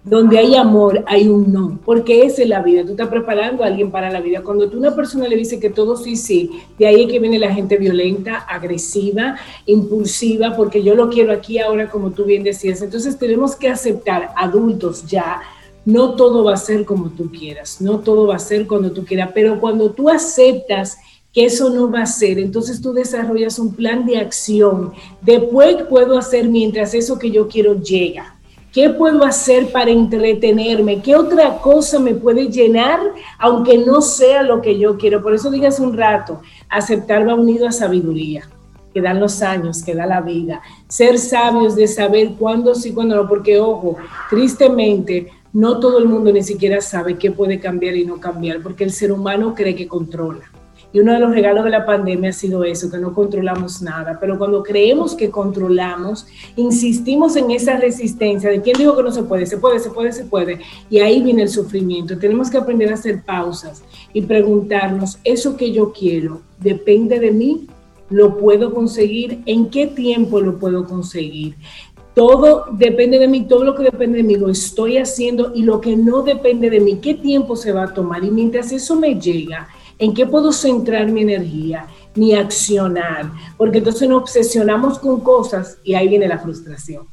[0.07, 2.85] Donde hay amor, hay un no, porque esa es la vida.
[2.85, 4.41] Tú estás preparando a alguien para la vida.
[4.41, 7.19] Cuando tú a una persona le dices que todo sí, sí, de ahí es que
[7.19, 9.35] viene la gente violenta, agresiva,
[9.67, 12.81] impulsiva, porque yo lo quiero aquí ahora, como tú bien decías.
[12.83, 15.41] Entonces tenemos que aceptar, adultos ya,
[15.85, 19.05] no todo va a ser como tú quieras, no todo va a ser cuando tú
[19.05, 20.99] quieras, pero cuando tú aceptas
[21.33, 24.93] que eso no va a ser, entonces tú desarrollas un plan de acción.
[25.21, 28.36] Después puedo hacer mientras eso que yo quiero llega.
[28.77, 31.01] ¿Qué puedo hacer para entretenerme?
[31.01, 33.01] ¿Qué otra cosa me puede llenar,
[33.39, 35.23] aunque no sea lo que yo quiero?
[35.23, 38.47] Por eso dije hace un rato, aceptar va unido a sabiduría,
[38.93, 40.61] que dan los años, que da la vida.
[40.89, 43.97] Ser sabios de saber cuándo sí, cuándo no, porque ojo,
[44.29, 48.85] tristemente, no todo el mundo ni siquiera sabe qué puede cambiar y no cambiar, porque
[48.85, 50.51] el ser humano cree que controla.
[50.97, 54.17] Y uno de los regalos de la pandemia ha sido eso, que no controlamos nada.
[54.19, 59.23] Pero cuando creemos que controlamos, insistimos en esa resistencia de quién dijo que no se
[59.25, 60.59] puede, se puede, se puede, se puede.
[60.89, 62.17] Y ahí viene el sufrimiento.
[62.17, 63.83] Tenemos que aprender a hacer pausas
[64.15, 67.67] y preguntarnos, ¿eso que yo quiero depende de mí?
[68.09, 69.43] ¿Lo puedo conseguir?
[69.45, 71.57] ¿En qué tiempo lo puedo conseguir?
[72.15, 75.79] Todo depende de mí, todo lo que depende de mí lo estoy haciendo y lo
[75.79, 78.25] que no depende de mí, ¿qué tiempo se va a tomar?
[78.25, 83.31] Y mientras eso me llega, ¿En qué puedo centrar mi energía, mi accionar?
[83.57, 87.05] Porque entonces nos obsesionamos con cosas y ahí viene la frustración.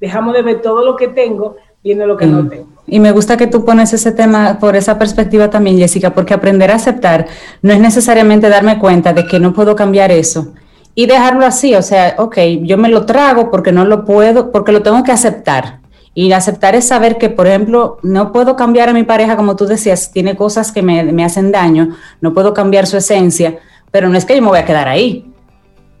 [0.00, 2.32] Dejamos de ver todo lo que tengo viendo lo que Mm.
[2.32, 2.66] no tengo.
[2.86, 6.70] Y me gusta que tú pones ese tema por esa perspectiva también, Jessica, porque aprender
[6.70, 7.26] a aceptar
[7.62, 10.52] no es necesariamente darme cuenta de que no puedo cambiar eso
[10.94, 14.72] y dejarlo así, o sea, ok, yo me lo trago porque no lo puedo, porque
[14.72, 15.77] lo tengo que aceptar.
[16.20, 19.66] Y aceptar es saber que, por ejemplo, no puedo cambiar a mi pareja, como tú
[19.66, 23.60] decías, tiene cosas que me, me hacen daño, no puedo cambiar su esencia,
[23.92, 25.32] pero no es que yo me voy a quedar ahí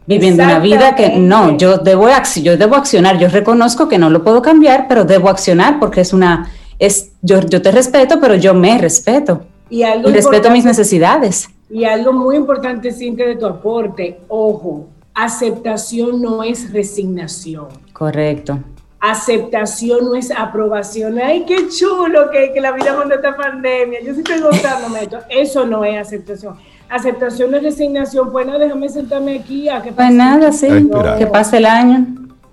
[0.06, 2.08] viviendo una vida que no, yo debo,
[2.42, 6.12] yo debo accionar, yo reconozco que no lo puedo cambiar, pero debo accionar porque es
[6.12, 6.50] una,
[6.80, 11.48] es, yo, yo te respeto, pero yo me respeto Y algo y respeto mis necesidades.
[11.70, 17.68] Y algo muy importante, Cintia, de tu aporte, ojo, aceptación no es resignación.
[17.92, 18.58] Correcto.
[19.00, 21.18] Aceptación no es aprobación.
[21.18, 24.00] Ay, qué chulo que, que la vida con esta pandemia.
[24.02, 25.18] Yo sí estoy gozándome de esto.
[25.28, 26.56] Eso no es aceptación.
[26.88, 28.32] Aceptación no es resignación.
[28.32, 30.14] Pues nada, déjame sentarme aquí a que Pues pase.
[30.14, 31.16] nada, sí, espera.
[31.16, 32.06] que pase el año.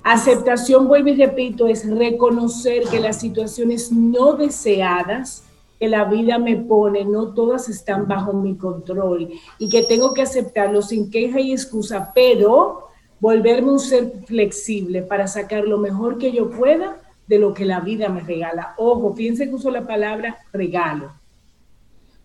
[0.03, 5.41] Aceptación, vuelvo y repito, es reconocer que las situaciones no deseadas
[5.79, 9.29] que la vida me pone, no todas están bajo mi control
[9.59, 12.87] y que tengo que aceptarlo sin queja y excusa, pero
[13.19, 16.97] volverme un ser flexible para sacar lo mejor que yo pueda
[17.27, 18.75] de lo que la vida me regala.
[18.77, 21.13] Ojo, fíjense que uso la palabra regalo,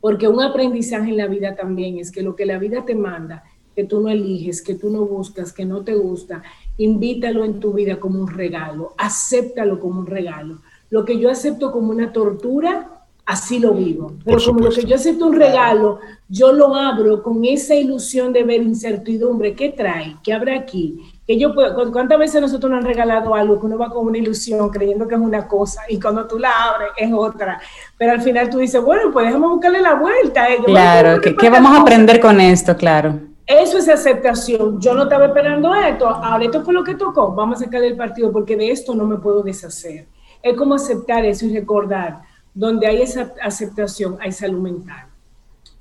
[0.00, 3.44] porque un aprendizaje en la vida también es que lo que la vida te manda,
[3.74, 6.42] que tú no eliges, que tú no buscas, que no te gusta,
[6.76, 10.58] invítalo en tu vida como un regalo, acéptalo como un regalo.
[10.90, 12.99] Lo que yo acepto como una tortura,
[13.30, 14.12] así lo vivo.
[14.24, 18.44] Pero como lo que yo acepto un regalo, yo lo abro con esa ilusión de
[18.44, 19.54] ver incertidumbre.
[19.54, 20.16] ¿Qué trae?
[20.22, 20.98] ¿Qué habrá aquí?
[21.26, 24.06] Que yo puedo, ¿cu- ¿Cuántas veces nosotros nos han regalado algo que uno va con
[24.06, 27.60] una ilusión creyendo que es una cosa y cuando tú la abres es otra?
[27.96, 30.48] Pero al final tú dices, bueno, pues déjame buscarle la vuelta.
[30.52, 32.76] eh, Claro, ¿qué, qué vamos a aprender con esto?
[32.76, 33.18] Claro.
[33.46, 34.80] eso es aceptación.
[34.80, 36.08] Yo no estaba esperando esto.
[36.08, 37.32] Ahora esto fue lo que tocó.
[37.32, 40.06] Vamos a sacarle el partido porque de esto no me puedo deshacer.
[40.42, 42.22] Es como aceptar eso y recordar.
[42.54, 45.06] Donde hay esa aceptación hay salud mental.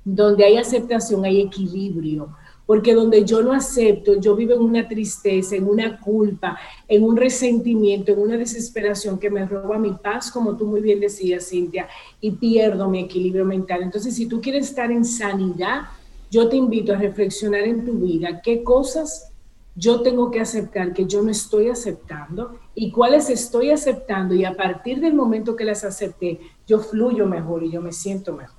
[0.04, 2.36] Donde hay aceptación hay equilibrio.
[2.66, 6.56] Porque donde yo no acepto, yo vivo en una tristeza, en una culpa,
[6.86, 11.00] en un resentimiento, en una desesperación que me roba mi paz, como tú muy bien
[11.00, 11.88] decías, Cintia,
[12.20, 13.82] y pierdo mi equilibrio mental.
[13.82, 15.82] Entonces, si tú quieres estar en sanidad,
[16.30, 19.29] yo te invito a reflexionar en tu vida qué cosas
[19.74, 24.54] yo tengo que aceptar que yo no estoy aceptando y cuáles estoy aceptando y a
[24.54, 28.56] partir del momento que las acepté, yo fluyo mejor y yo me siento mejor.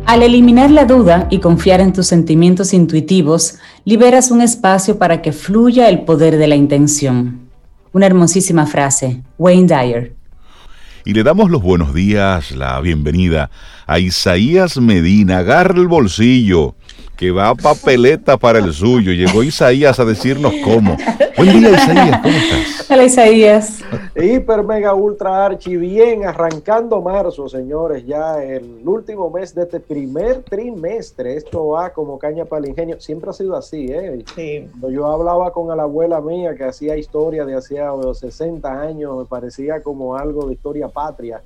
[0.06, 5.32] Al eliminar la duda y confiar en tus sentimientos intuitivos, liberas un espacio para que
[5.32, 7.50] fluya el poder de la intención.
[7.92, 10.15] Una hermosísima frase, Wayne Dyer.
[11.06, 13.48] Y le damos los buenos días, la bienvenida
[13.86, 15.38] a Isaías Medina.
[15.38, 16.74] Agarra el bolsillo,
[17.16, 19.12] que va a papeleta para el suyo.
[19.12, 20.96] Llegó Isaías a decirnos cómo.
[21.36, 22.90] Buen día, Isaías, ¿cómo estás?
[22.90, 23.78] Hola, Isaías.
[24.14, 30.42] Hiper, mega, ultra, archi, bien, arrancando marzo, señores, ya el último mes de este primer
[30.42, 31.36] trimestre.
[31.36, 33.00] Esto va como caña para el ingenio.
[33.00, 34.24] Siempre ha sido así, ¿eh?
[34.34, 34.68] Sí.
[34.70, 39.24] Cuando yo hablaba con la abuela mía que hacía historia de hacía 60 años, me
[39.24, 41.42] parecía como algo de historia patria.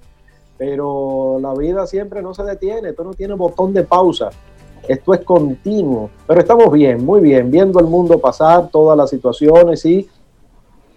[0.58, 4.30] Pero la vida siempre no se detiene, esto no tiene botón de pausa.
[4.88, 9.84] Esto es continuo, pero estamos bien, muy bien, viendo el mundo pasar, todas las situaciones
[9.84, 10.08] y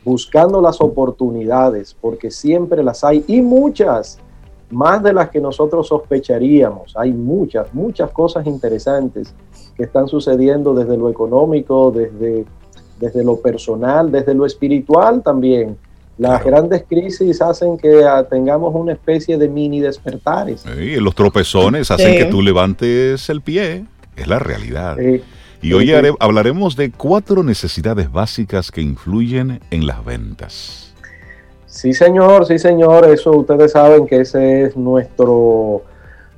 [0.03, 4.19] buscando las oportunidades, porque siempre las hay y muchas,
[4.69, 6.95] más de las que nosotros sospecharíamos.
[6.97, 9.33] Hay muchas, muchas cosas interesantes
[9.75, 12.45] que están sucediendo desde lo económico, desde,
[12.99, 15.77] desde lo personal, desde lo espiritual también.
[16.17, 20.61] Las grandes crisis hacen que ah, tengamos una especie de mini despertares.
[20.61, 24.97] Sí, los tropezones hacen que tú levantes el pie, es la realidad.
[25.61, 30.93] y hoy hablaremos de cuatro necesidades básicas que influyen en las ventas.
[31.65, 35.81] Sí, señor, sí, señor, eso ustedes saben que ese es nuestro,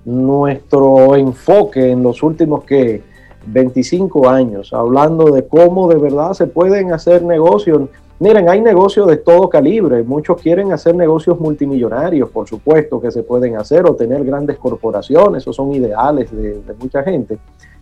[0.06, 3.02] nuestro enfoque en los últimos que
[3.48, 9.18] 25 años, hablando de cómo de verdad se pueden hacer negocios Miren, hay negocios de
[9.18, 10.02] todo calibre.
[10.04, 15.44] Muchos quieren hacer negocios multimillonarios, por supuesto que se pueden hacer, o tener grandes corporaciones,
[15.44, 17.38] esos son ideales de, mucha gente.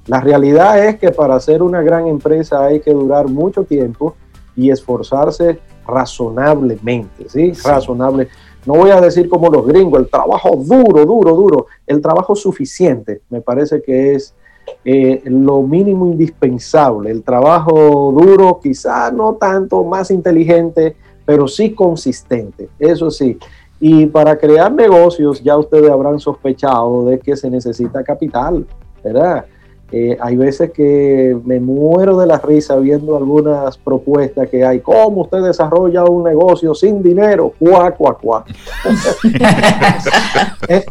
[0.08, 4.16] La realidad es que para hacer una gran empresa hay que durar mucho tiempo
[4.56, 7.54] y esforzarse razonablemente, ¿sí?
[7.64, 8.28] Razonable.
[8.66, 11.68] No voy a decir como los gringos, el trabajo duro, duro, duro.
[11.86, 14.34] El trabajo suficiente me parece que es
[14.86, 20.96] eh, lo mínimo indispensable, el trabajo duro, quizá no tanto más inteligente,
[21.26, 23.38] pero sí consistente, eso sí.
[23.80, 28.66] Y para crear negocios ya ustedes habrán sospechado de que se necesita capital,
[29.04, 29.46] ¿verdad?
[29.96, 34.80] Eh, hay veces que me muero de la risa viendo algunas propuestas que hay.
[34.80, 37.54] ¿Cómo usted desarrolla un negocio sin dinero?
[37.60, 38.44] Cuá, cuá, cuá.
[40.68, 40.84] Eh,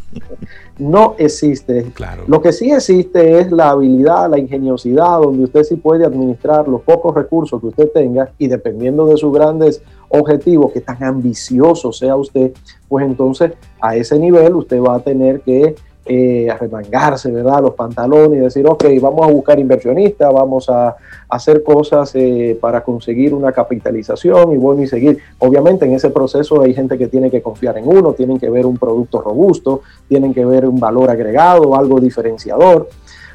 [0.83, 1.85] no existe.
[1.95, 2.25] Claro.
[2.27, 6.83] Lo que sí existe es la habilidad, la ingeniosidad, donde usted sí puede administrar los
[6.83, 12.17] pocos recursos que usted tenga y dependiendo de sus grandes objetivos, que tan ambicioso sea
[12.17, 12.53] usted,
[12.89, 17.63] pues entonces a ese nivel usted va a tener que eh, arremangarse, ¿verdad?
[17.63, 20.97] Los pantalones y decir, ok, vamos a buscar inversionistas, vamos a,
[21.29, 25.19] hacer cosas eh, para conseguir una capitalización y bueno, y seguir.
[25.39, 28.67] Obviamente en ese proceso hay gente que tiene que confiar en uno, tienen que ver
[28.67, 32.89] un producto robusto, tienen que ver un valor agregado, algo diferenciador.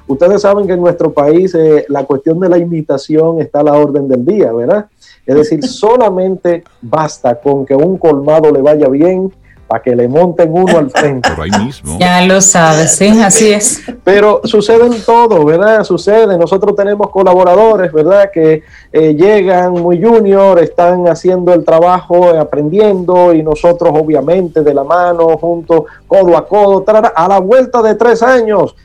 [0.06, 3.74] Ustedes saben que en nuestro país eh, la cuestión de la imitación está a la
[3.74, 4.86] orden del día, ¿verdad?
[5.26, 9.32] Es decir, solamente basta con que un colmado le vaya bien,
[9.68, 11.30] para que le monten uno al frente.
[11.30, 11.98] Pero ahí mismo.
[12.00, 13.82] Ya lo sabes, sí, así es.
[14.04, 15.84] Pero sucede en todo, ¿verdad?
[15.84, 16.38] Sucede.
[16.38, 18.32] Nosotros tenemos colaboradores, ¿verdad?
[18.32, 24.74] Que eh, llegan muy junior, están haciendo el trabajo, eh, aprendiendo, y nosotros obviamente de
[24.74, 28.76] la mano, juntos, codo a codo, a la vuelta de tres años,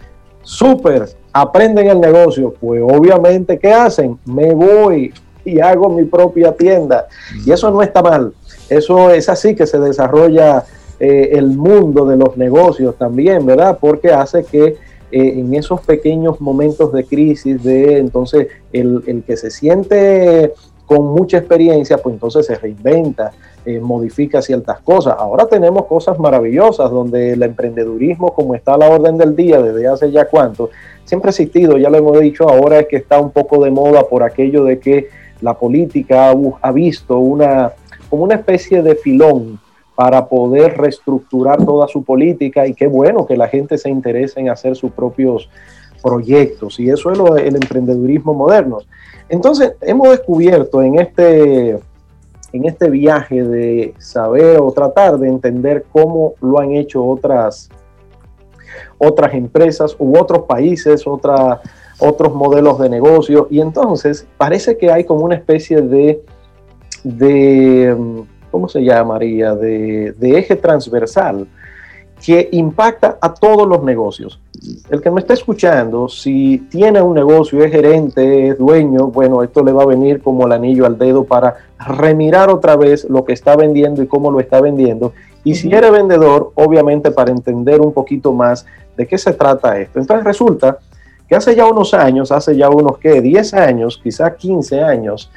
[0.42, 2.54] súper, aprenden el negocio.
[2.60, 4.18] Pues obviamente, ¿qué hacen?
[4.24, 5.14] Me voy
[5.44, 7.06] y hago mi propia tienda.
[7.46, 8.32] Y eso no está mal
[8.76, 10.64] eso es así que se desarrolla
[11.00, 13.78] eh, el mundo de los negocios también, ¿verdad?
[13.80, 14.76] Porque hace que eh,
[15.10, 20.52] en esos pequeños momentos de crisis, de entonces el, que se siente
[20.86, 23.32] con mucha experiencia, pues entonces se reinventa,
[23.66, 25.16] eh, modifica ciertas cosas.
[25.18, 29.86] Ahora tenemos cosas maravillosas donde el emprendedurismo, como está a la orden del día desde
[29.86, 30.70] hace ya cuánto,
[31.04, 34.04] siempre ha existido, ya lo hemos dicho, ahora es que está un poco de moda
[34.04, 35.08] por aquello de que
[35.42, 36.32] la política
[36.62, 37.72] ha visto una
[38.12, 39.58] como una especie de filón
[39.94, 44.50] para poder reestructurar toda su política y qué bueno que la gente se interese en
[44.50, 45.48] hacer sus propios
[46.02, 48.80] proyectos y eso es lo, el emprendedurismo moderno.
[49.30, 51.70] Entonces, hemos descubierto en este,
[52.52, 57.70] en este viaje de saber o tratar de entender cómo lo han hecho otras,
[58.98, 63.46] otras empresas u otros países, otros modelos de negocio.
[63.50, 66.22] Y entonces parece que hay como una especie de,
[67.04, 69.54] de ¿cómo se llamaría?
[69.54, 71.46] De, de eje transversal
[72.24, 74.38] que impacta a todos los negocios.
[74.90, 79.64] El que me está escuchando, si tiene un negocio, es gerente, es dueño, bueno, esto
[79.64, 83.32] le va a venir como el anillo al dedo para remirar otra vez lo que
[83.32, 85.12] está vendiendo y cómo lo está vendiendo.
[85.42, 88.64] Y si eres vendedor, obviamente para entender un poquito más
[88.96, 89.98] de qué se trata esto.
[89.98, 90.78] Entonces resulta
[91.28, 93.20] que hace ya unos años, hace ya unos, ¿qué?
[93.20, 95.32] 10 años, quizá 15 años,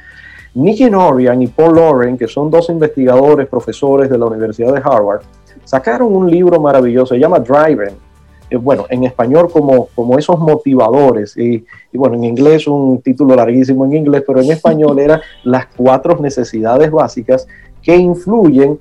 [0.56, 5.20] Nicky Norian y Paul Loren, que son dos investigadores, profesores de la Universidad de Harvard,
[5.64, 7.94] sacaron un libro maravilloso, se llama Driving.
[8.48, 13.84] Eh, bueno, en español como, como esos motivadores, y, bueno, en inglés un título larguísimo
[13.84, 17.46] en inglés, pero en español era las cuatro necesidades básicas
[17.82, 18.78] que influyen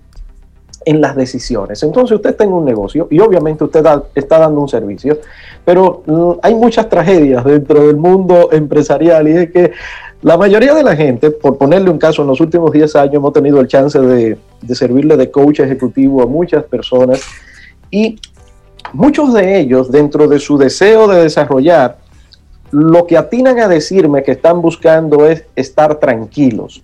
[0.86, 1.82] en las decisiones.
[1.84, 5.18] Entonces usted tiene un negocio y obviamente usted está dando un servicio,
[5.66, 9.72] pero mm, hay muchas tragedias dentro del mundo empresarial y es que
[10.22, 13.34] la mayoría de la gente, por ponerle un caso, en los últimos 10 años hemos
[13.34, 14.38] tenido el chance de,
[14.74, 17.22] servirle de coach ejecutivo a muchas personas
[17.92, 18.20] y
[18.94, 21.98] muchos de ellos, dentro de su deseo de desarrollar,
[22.72, 26.82] lo que atinan a decirme que están buscando es estar tranquilos.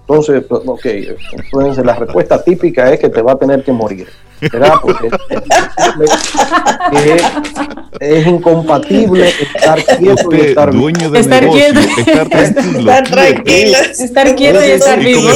[0.00, 0.86] Entonces, ok,
[1.32, 4.06] entonces la respuesta típica es que te va a tener que morir.
[4.40, 4.74] ¿Verdad?
[4.82, 5.08] Porque
[8.00, 11.80] es, incompatible estar quieto y estar dueño de estar negocio, quieto.
[11.80, 15.30] estar tranquilo, estar tranquilo, estar quieto y estar vivo.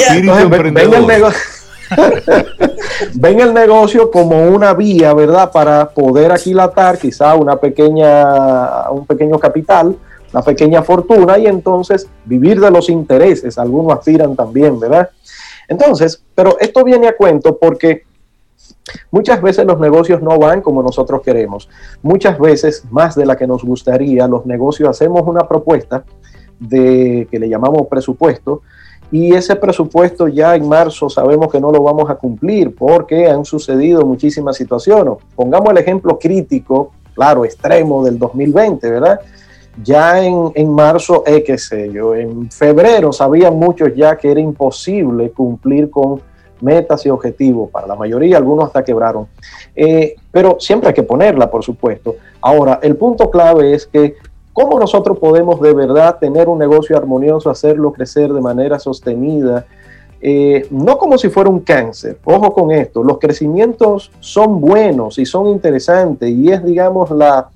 [3.15, 5.51] Ven el negocio como una vía, ¿verdad?
[5.51, 9.97] Para poder aquilatar quizá una pequeña, un pequeño capital,
[10.33, 13.59] una pequeña fortuna y entonces vivir de los intereses.
[13.59, 15.11] Algunos aspiran también, ¿verdad?
[15.69, 18.05] Entonces, pero esto viene a cuento porque
[19.11, 21.69] Muchas veces los negocios no van como nosotros queremos.
[22.03, 26.05] Muchas veces, más de la que nos gustaría, los negocios hacemos una propuesta
[26.59, 28.63] de que le llamamos presupuesto
[29.13, 33.45] y ese presupuesto ya en marzo sabemos que no lo vamos a cumplir porque han
[33.45, 35.15] sucedido muchísimas situaciones.
[35.35, 39.21] Pongamos el ejemplo crítico, claro, extremo del 2020, ¿verdad?
[39.83, 44.41] Ya en, en marzo, eh, qué sé yo, en febrero sabían muchos ya que era
[44.41, 46.21] imposible cumplir con
[46.63, 47.71] metas y objetivos.
[47.71, 49.27] Para la mayoría, algunos hasta quebraron.
[49.75, 52.17] Eh, pero siempre hay que ponerla, por supuesto.
[52.41, 54.17] Ahora, el punto clave es que
[54.53, 59.67] cómo nosotros podemos de verdad tener un negocio armonioso, hacerlo crecer de manera sostenida,
[60.23, 62.19] eh, no como si fuera un cáncer.
[62.25, 67.49] Ojo con esto, los crecimientos son buenos y son interesantes y es, digamos, la,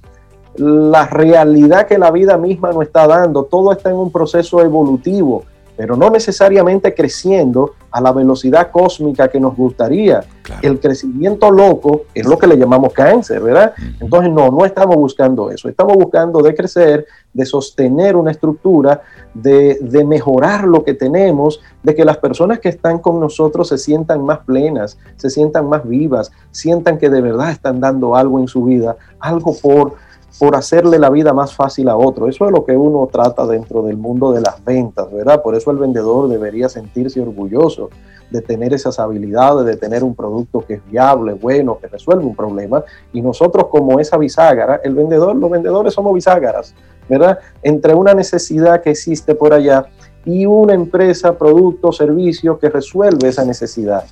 [0.57, 3.45] la realidad que la vida misma nos está dando.
[3.45, 5.45] Todo está en un proceso evolutivo
[5.77, 10.25] pero no necesariamente creciendo a la velocidad cósmica que nos gustaría.
[10.63, 13.73] El crecimiento loco es lo que le llamamos cáncer, ¿verdad?
[14.01, 15.69] Entonces, no, no estamos buscando eso.
[15.69, 19.03] Estamos buscando de crecer, de sostener una estructura,
[19.33, 23.79] de, de mejorar lo que tenemos, de que las personas que están con nosotros se
[23.79, 28.49] sientan más plenas, se sientan más vivas, sientan que de verdad están dando algo en
[28.49, 29.95] su vida, algo por
[30.39, 32.29] por hacerle la vida más fácil a otro.
[32.29, 35.43] Eso es lo que uno trata dentro del mundo de las ventas, ¿verdad?
[35.43, 37.91] Por eso el vendedor debería sentirse orgulloso
[38.31, 42.35] de tener esas habilidades, de tener un producto que es viable, bueno, que resuelve un
[42.35, 42.83] problema.
[43.13, 46.75] Y nosotros como esa bisagra, el vendedor, los vendedores somos biságaras,
[47.09, 47.39] ¿verdad?
[47.63, 49.87] Entre una necesidad que existe por allá
[50.25, 54.05] y una empresa, producto, servicio que resuelve esa necesidad.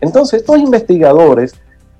[0.00, 1.54] Entonces, estos investigadores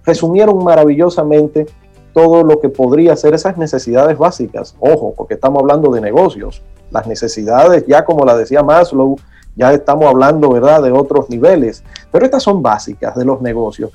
[0.04, 1.66] resumieron maravillosamente
[2.14, 4.74] todo lo que podría ser esas necesidades básicas.
[4.78, 6.62] Ojo, porque estamos hablando de negocios.
[6.90, 9.16] Las necesidades, ya como la decía Maslow,
[9.56, 11.84] ya estamos hablando, ¿verdad?, de otros niveles.
[12.10, 13.90] Pero estas son básicas de los negocios.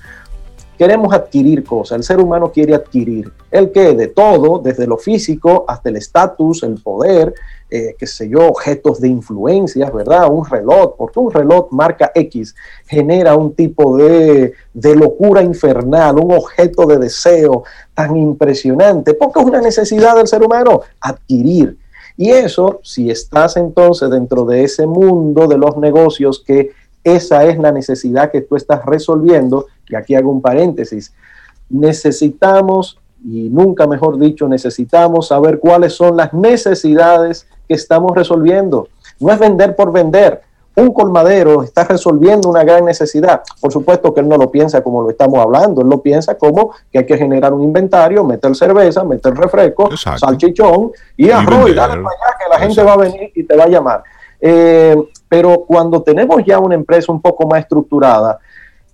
[0.79, 3.29] Queremos adquirir cosas, el ser humano quiere adquirir.
[3.51, 3.93] ¿El qué?
[3.95, 7.33] De todo, desde lo físico hasta el estatus, el poder,
[7.69, 10.31] eh, qué sé yo, objetos de influencias, ¿verdad?
[10.31, 12.55] Un reloj, porque un reloj marca X
[12.87, 19.45] genera un tipo de, de locura infernal, un objeto de deseo tan impresionante, porque es
[19.45, 21.77] una necesidad del ser humano adquirir.
[22.15, 26.71] Y eso, si estás entonces dentro de ese mundo de los negocios que
[27.03, 31.13] esa es la necesidad que tú estás resolviendo, y aquí hago un paréntesis,
[31.69, 38.87] necesitamos, y nunca mejor dicho, necesitamos saber cuáles son las necesidades que estamos resolviendo.
[39.19, 40.41] No es vender por vender.
[40.75, 43.41] un colmadero está resolviendo una gran necesidad.
[43.59, 46.71] Por supuesto que él no lo piensa como lo estamos hablando, él lo piensa como
[46.89, 50.19] que hay que generar un inventario, meter cerveza, meter refresco, Exacto.
[50.19, 53.57] salchichón y arroz y dale para allá que la gente va a venir y te
[53.57, 54.03] va a llamar.
[54.39, 54.95] Eh,
[55.27, 58.39] pero cuando tenemos ya una empresa un poco más estructurada,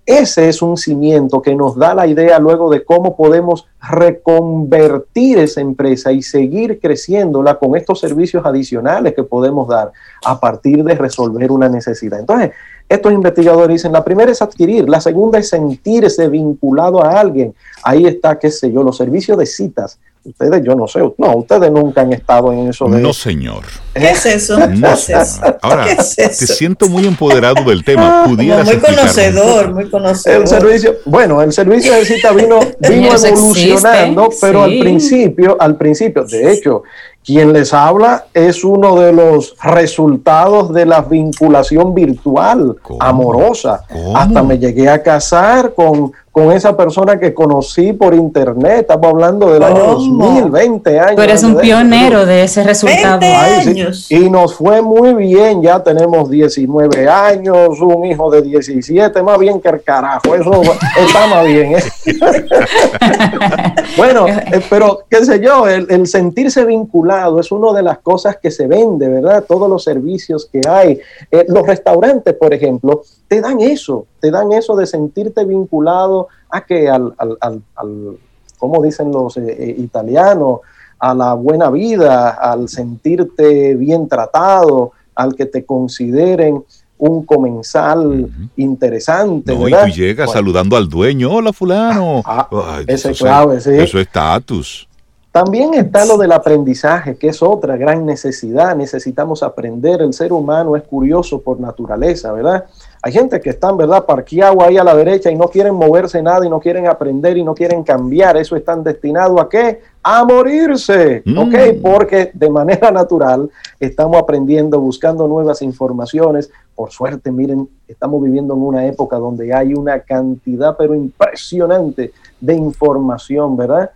[0.06, 5.60] ese es un cimiento que nos da la idea luego de cómo podemos reconvertir esa
[5.60, 9.90] empresa y seguir creciéndola con estos servicios adicionales que podemos dar
[10.24, 12.20] a partir de resolver una necesidad.
[12.20, 12.52] Entonces,
[12.88, 17.52] estos investigadores dicen, la primera es adquirir, la segunda es sentirse vinculado a alguien.
[17.82, 19.98] Ahí está, qué sé yo, los servicios de citas.
[20.26, 23.00] Ustedes, yo no sé, no, ustedes nunca han estado en eso de...
[23.00, 23.62] No, señor.
[23.94, 24.56] ¿Qué es eso?
[24.56, 25.24] ¿Qué No, es eso?
[25.24, 25.58] señor.
[25.62, 28.22] Ahora, ¿Qué es te siento muy empoderado del tema.
[28.24, 28.96] Como ¿Pudieras muy explicarme?
[29.02, 30.42] conocedor, muy conocedor.
[30.42, 34.72] El servicio, bueno, el servicio de cita vino, vino evolucionando, existe, pero sí.
[34.72, 36.82] al principio, al principio, de hecho,
[37.24, 43.02] quien les habla es uno de los resultados de la vinculación virtual, ¿Cómo?
[43.02, 43.82] amorosa.
[43.92, 44.16] ¿Cómo?
[44.16, 48.80] Hasta me llegué a casar con, con esa persona que conocí por internet.
[48.80, 50.26] Estamos hablando del año ¿Cómo?
[50.26, 51.16] 2000, 20 años.
[51.16, 53.20] Tú eres un pionero de ese resultado.
[53.20, 53.68] 20 Ay, sí.
[53.70, 54.12] años.
[54.12, 59.62] Y nos fue muy bien, ya tenemos 19 años, un hijo de 17, más bien
[59.62, 60.60] que el carajo, eso
[60.98, 61.76] está más bien.
[61.76, 61.82] ¿eh?
[63.96, 68.36] bueno, eh, pero qué sé yo, el, el sentirse vinculado es una de las cosas
[68.36, 69.42] que se vende, ¿verdad?
[69.48, 71.00] Todos los servicios que hay.
[71.30, 76.60] Eh, los restaurantes, por ejemplo, te dan eso, te dan eso de sentirte vinculado a
[76.60, 78.18] que al, al, al, al
[78.58, 80.60] ¿cómo dicen los eh, eh, italianos?
[80.98, 86.64] a la buena vida, al sentirte bien tratado, al que te consideren
[86.98, 89.54] un comensal interesante.
[89.54, 91.30] No, y tú llegas Bueno, saludando al dueño.
[91.30, 92.22] Hola, fulano.
[92.24, 93.70] Ah, Ay, ese eso clave, sí.
[93.70, 94.88] Eso es estatus.
[95.30, 98.74] También está lo del aprendizaje, que es otra gran necesidad.
[98.74, 100.00] Necesitamos aprender.
[100.00, 102.64] El ser humano es curioso por naturaleza, ¿verdad?
[103.06, 106.44] Hay gente que están, ¿verdad?, parqueado ahí a la derecha y no quieren moverse nada
[106.44, 108.36] y no quieren aprender y no quieren cambiar.
[108.36, 109.80] Eso están destinados a qué?
[110.02, 111.38] A morirse, Mm.
[111.38, 111.54] ¿ok?
[111.80, 113.48] Porque de manera natural
[113.78, 116.50] estamos aprendiendo, buscando nuevas informaciones.
[116.74, 122.54] Por suerte, miren, estamos viviendo en una época donde hay una cantidad, pero impresionante, de
[122.54, 123.88] información, ¿verdad?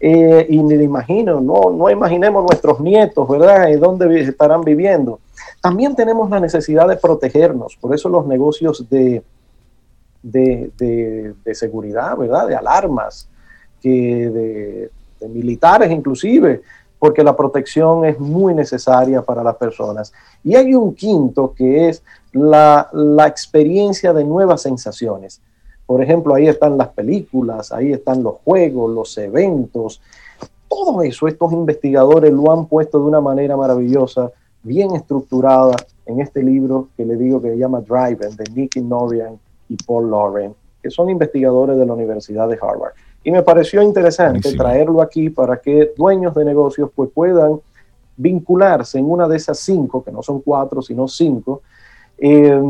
[0.00, 3.68] Eh, y ni me imagino, no, no imaginemos nuestros nietos, ¿verdad?
[3.68, 5.20] ¿Y dónde estarán viviendo?
[5.66, 9.20] También tenemos la necesidad de protegernos, por eso los negocios de,
[10.22, 12.46] de, de- seguridad, ¿verdad?
[12.46, 13.28] De alarmas,
[13.82, 16.62] que de, de militares inclusive,
[17.00, 20.12] porque la protección es muy necesaria para las personas.
[20.44, 22.00] Y hay un quinto que es
[22.32, 25.40] la, la experiencia de nuevas sensaciones.
[25.84, 30.00] Por ejemplo, ahí están las películas, ahí están los juegos, los eventos.
[30.68, 34.30] Todo eso estos investigadores lo han puesto de una manera maravillosa,
[34.66, 39.38] bien estructurada en este libro que le digo que se llama Driven, de Nicky Norian
[39.68, 42.92] y Paul Lauren, que son investigadores de la Universidad de Harvard.
[43.24, 44.62] Y me pareció interesante Buenísimo.
[44.62, 47.60] traerlo aquí para que dueños de negocios pues puedan
[48.16, 51.62] vincularse en una de esas cinco, que no son cuatro, sino cinco,
[52.18, 52.60] eh,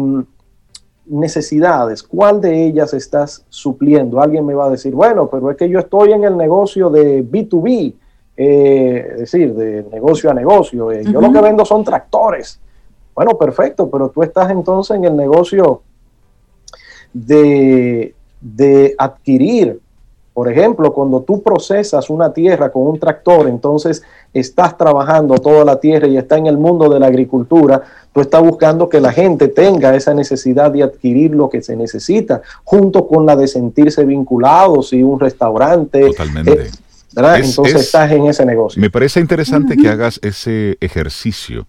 [1.06, 4.20] necesidades, ¿cuál de ellas estás supliendo?
[4.20, 7.24] Alguien me va a decir, bueno, pero es que yo estoy en el negocio de
[7.24, 7.94] B2B,
[8.36, 12.60] eh, es decir, de negocio a negocio, eh, yo lo que vendo son tractores.
[13.14, 15.80] Bueno, perfecto, pero tú estás entonces en el negocio
[17.12, 19.80] de, de adquirir.
[20.34, 24.02] Por ejemplo, cuando tú procesas una tierra con un tractor, entonces
[24.34, 27.80] estás trabajando toda la tierra y está en el mundo de la agricultura,
[28.12, 32.42] tú estás buscando que la gente tenga esa necesidad de adquirir lo que se necesita,
[32.64, 36.52] junto con la de sentirse vinculados y un restaurante, Totalmente.
[36.52, 36.70] eh,
[37.16, 37.40] ¿verdad?
[37.40, 38.80] Es- entonces es- estás en ese negocio.
[38.80, 41.66] Me parece interesante que hagas ese ejercicio,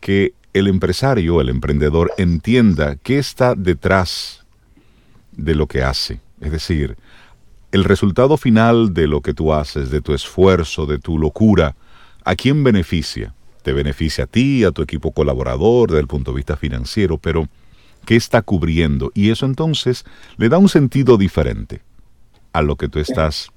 [0.00, 4.44] que el empresario, el emprendedor, entienda qué está detrás
[5.32, 6.20] de lo que hace.
[6.40, 6.96] Es decir,
[7.72, 11.76] el resultado final de lo que tú haces, de tu esfuerzo, de tu locura,
[12.24, 13.34] ¿a quién beneficia?
[13.62, 17.48] Te beneficia a ti, a tu equipo colaborador, desde el punto de vista financiero, pero
[18.06, 19.10] ¿qué está cubriendo?
[19.14, 20.04] Y eso entonces
[20.38, 21.82] le da un sentido diferente
[22.52, 23.50] a lo que tú estás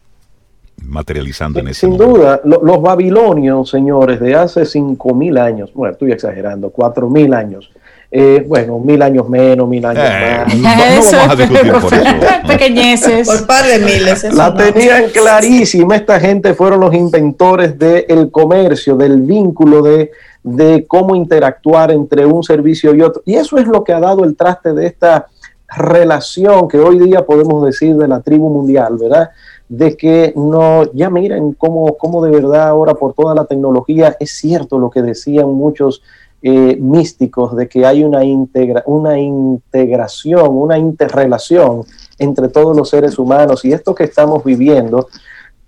[0.83, 2.17] materializando en ese Sin momento.
[2.17, 7.71] duda, lo- los babilonios, señores, de hace 5.000 años, bueno, estoy exagerando, 4.000 años,
[8.13, 10.53] eh, bueno, mil años menos, mil años Eh, más.
[10.55, 12.03] no, no vamos a discutir por eso.
[12.03, 12.47] ¿no?
[12.49, 13.25] Pequeñeces.
[13.29, 14.33] Por par de miles.
[14.33, 14.55] La no.
[14.55, 15.95] tenían clarísima.
[15.95, 20.11] Esta gente fueron los inventores del comercio, del vínculo, de,
[20.43, 23.21] de cómo interactuar entre un servicio y otro.
[23.25, 25.27] Y eso es lo que ha dado el traste de esta
[25.73, 29.29] relación que hoy día podemos decir de la tribu mundial, ¿verdad?
[29.73, 34.31] De que no, ya miren cómo, cómo de verdad ahora por toda la tecnología es
[34.31, 36.01] cierto lo que decían muchos
[36.41, 41.83] eh, místicos de que hay una, integra una integración, una interrelación
[42.19, 45.07] entre todos los seres humanos y esto que estamos viviendo,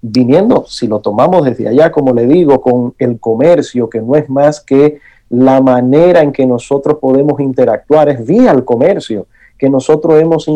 [0.01, 4.29] viniendo, si lo tomamos desde allá, como le digo, con el comercio, que no es
[4.29, 4.99] más que
[5.29, 9.27] la manera en que nosotros podemos interactuar, es vía el comercio
[9.57, 10.47] que nosotros hemos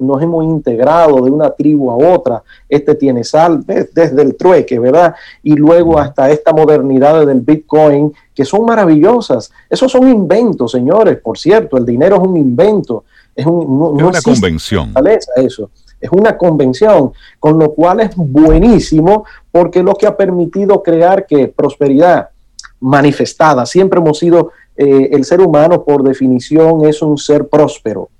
[0.00, 2.42] nos hemos integrado de una tribu a otra.
[2.68, 5.14] Este tiene sal desde el trueque, ¿verdad?
[5.42, 9.52] Y luego hasta esta modernidad del Bitcoin, que son maravillosas.
[9.68, 11.18] Esos son inventos, señores.
[11.18, 13.04] Por cierto, el dinero es un invento.
[13.34, 14.94] Es, una convención.
[15.36, 15.70] Eso.
[16.00, 21.48] Es una convención, con lo cual es buenísimo porque lo que ha permitido crear que
[21.48, 22.28] prosperidad
[22.80, 28.10] manifestada, siempre hemos sido, eh, el ser humano por definición es un ser próspero.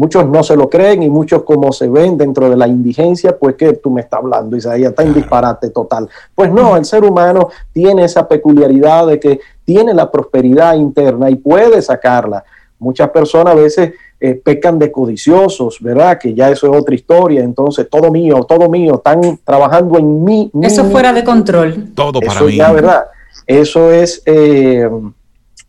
[0.00, 3.54] Muchos no se lo creen y muchos como se ven dentro de la indigencia, pues
[3.54, 6.08] que tú me estás hablando, Isaías, está en disparate total.
[6.34, 11.36] Pues no, el ser humano tiene esa peculiaridad de que tiene la prosperidad interna y
[11.36, 12.42] puede sacarla.
[12.78, 16.16] Muchas personas a veces eh, pecan de codiciosos, ¿verdad?
[16.18, 17.44] Que ya eso es otra historia.
[17.44, 20.50] Entonces, todo mío, todo mío, están trabajando en mí.
[20.62, 21.90] Eso fuera de control.
[21.94, 22.56] Todo para mí.
[22.56, 23.04] Ya, ¿verdad?
[23.46, 24.88] Eso es, eh,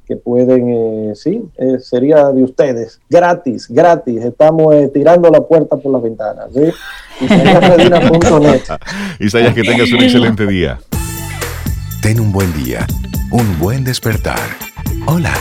[0.05, 4.23] que pueden, eh, sí, eh, sería de ustedes, gratis, gratis.
[4.23, 6.43] Estamos eh, tirando la puerta por la ventana.
[6.53, 6.71] ¿sí?
[9.19, 10.79] Isaías, que tengas un excelente día.
[12.01, 12.85] Ten un buen día,
[13.31, 14.39] un buen despertar.
[15.07, 15.33] Hola.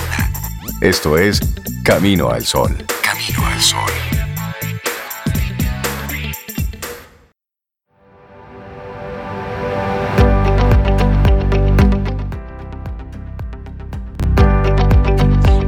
[0.80, 1.40] Esto es
[1.84, 2.76] Camino al Sol.
[3.02, 4.21] Camino al Sol.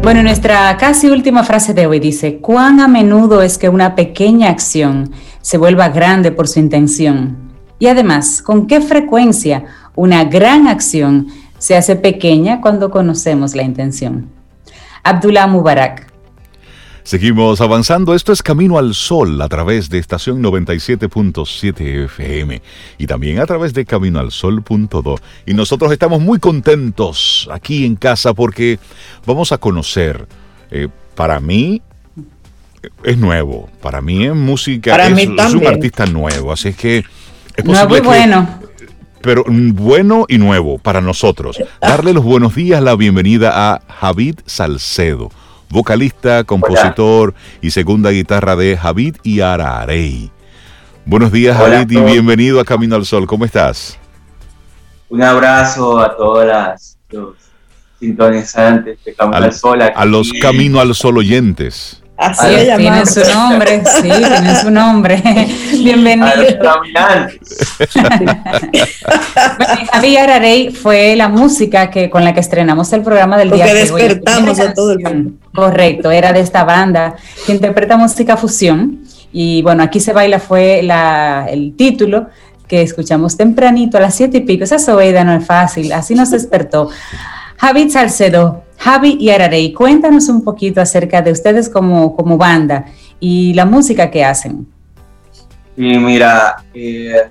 [0.05, 4.51] Bueno, nuestra casi última frase de hoy dice, ¿cuán a menudo es que una pequeña
[4.51, 7.39] acción se vuelva grande por su intención?
[7.79, 14.29] Y además, ¿con qué frecuencia una gran acción se hace pequeña cuando conocemos la intención?
[15.03, 16.14] Abdullah Mubarak.
[17.05, 18.15] Seguimos avanzando.
[18.15, 22.63] Esto es Camino al Sol a través de estación 97.7 FM
[22.97, 25.17] y también a través de caminoalsol.do.
[25.45, 28.79] Y nosotros estamos muy contentos aquí en casa porque
[29.27, 30.27] vamos a conocer,
[30.71, 31.83] eh, para mí,
[33.03, 33.69] es nuevo.
[33.83, 36.53] Para mí es música, Para es, mí es un artista nuevo.
[36.53, 37.05] Así es que
[37.55, 38.49] es Nuevo y que- bueno.
[39.21, 41.59] pero bueno y nuevo para nosotros.
[41.83, 45.31] Darle los buenos días, la bienvenida a Javid Salcedo,
[45.75, 50.31] vocalista, compositor y segunda guitarra de Javid y Ararey.
[51.05, 53.27] Buenos días, Hola Javid, y bienvenido a Camino al Sol.
[53.27, 53.99] ¿Cómo estás?
[55.11, 57.35] Un abrazo a todas las los
[58.01, 59.83] sintonizantes de Camino Al- al Sol.
[59.83, 59.93] aquí.
[59.97, 62.01] A los Camino al Sol oyentes.
[62.17, 63.11] Así Tienen llamamos.
[63.11, 65.15] su nombre, sí, tienen su nombre.
[65.27, 66.29] A los Bienvenido.
[66.63, 67.75] caminantes.
[69.59, 73.51] Bueno, y Javi Ararey fue la música que con la que estrenamos el programa del
[73.51, 74.03] día Porque de hoy.
[74.03, 75.33] despertamos a todo el mundo.
[75.55, 77.15] Correcto, era de esta banda
[77.47, 79.05] que interpreta música fusión.
[79.33, 82.27] Y bueno, aquí se baila fue el título
[82.67, 84.65] que escuchamos tempranito a las siete y pico.
[84.65, 86.91] Esa soeda no es fácil, así nos despertó.
[87.57, 92.87] Javi Salcedo, Javi y Ararey, cuéntanos un poquito acerca de ustedes como, como banda
[93.21, 94.67] y la música que hacen.
[95.77, 97.31] Y mira, eh,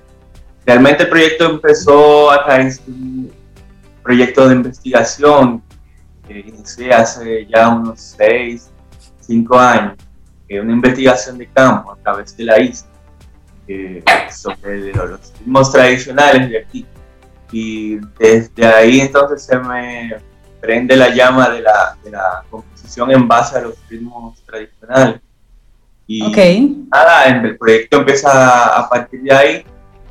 [0.64, 3.30] realmente el proyecto empezó a través un
[4.02, 5.62] proyecto de investigación
[6.26, 8.70] que inicié hace ya unos 6,
[9.20, 9.94] 5 años,
[10.48, 12.88] eh, una investigación de campo a través de la isla
[13.68, 16.86] eh, sobre los ritmos tradicionales de aquí.
[17.52, 20.16] Y desde ahí entonces se me
[20.60, 25.20] prende la llama de la, de la composición en base a los ritmos tradicionales.
[26.06, 26.88] Y Ok.
[26.90, 29.64] nada, el el proyecto empieza a partir de ahí.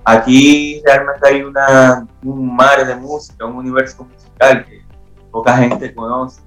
[0.05, 4.82] Aquí realmente hay una, un mar de música, un universo musical que
[5.33, 6.39] poca gente conoce.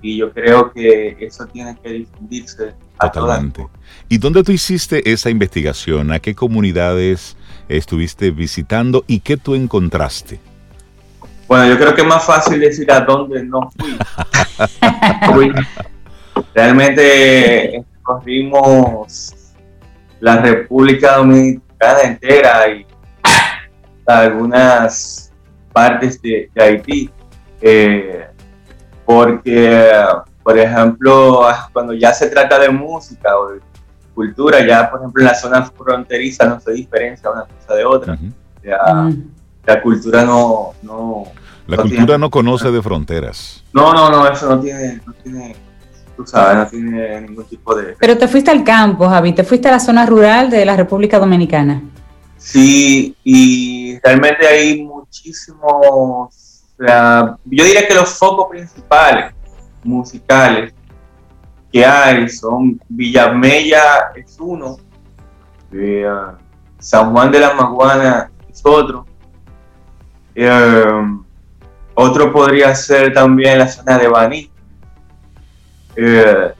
[0.00, 3.66] Y yo creo que eso tiene que difundirse Totalmente.
[4.08, 6.12] ¿Y dónde tú hiciste esa investigación?
[6.12, 7.36] ¿A qué comunidades
[7.68, 10.40] estuviste visitando y qué tú encontraste.
[11.46, 13.96] Bueno, yo creo que es más fácil decir a dónde no fui.
[15.32, 15.52] Fui-
[16.54, 19.34] Realmente corrimos
[20.20, 22.86] la República Dominicana entera y
[24.06, 25.32] algunas
[25.72, 27.10] partes de, de Haití.
[27.60, 28.26] Eh,
[29.04, 29.90] porque,
[30.42, 31.42] por ejemplo,
[31.72, 33.60] cuando ya se trata de música o de
[34.14, 38.14] cultura, ya por ejemplo en las zonas fronterizas no se diferencia una cosa de otra.
[38.14, 38.24] Ujú.
[38.64, 39.30] Ya, Mm.
[39.64, 41.24] la cultura no, no,
[41.66, 43.62] La no cultura tiene- no conoce de fronteras.
[43.72, 45.54] no, no, no, eso no tiene, no tiene,
[46.16, 47.94] tú sabes, no tiene ningún tipo de...
[47.98, 51.18] Pero te fuiste al campo, Javi, te fuiste a la zona rural de la República
[51.18, 51.80] Dominicana.
[52.36, 56.34] Sí, y realmente hay muchísimos,
[56.78, 59.34] yo diría que los focos principales
[59.82, 60.72] musicales
[61.72, 64.76] que hay son Villamella es uno,
[65.72, 66.06] eh,
[66.78, 69.04] San Juan de la Maguana es otro,
[70.34, 70.84] eh,
[71.94, 74.50] otro podría ser también la zona de Baní,
[75.96, 76.52] eh,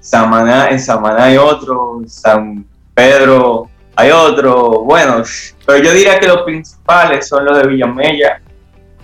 [0.00, 5.22] Samaná, en Samaná hay otro, San Pedro hay otro, bueno,
[5.64, 8.40] pero yo diría que los principales son los de Villamella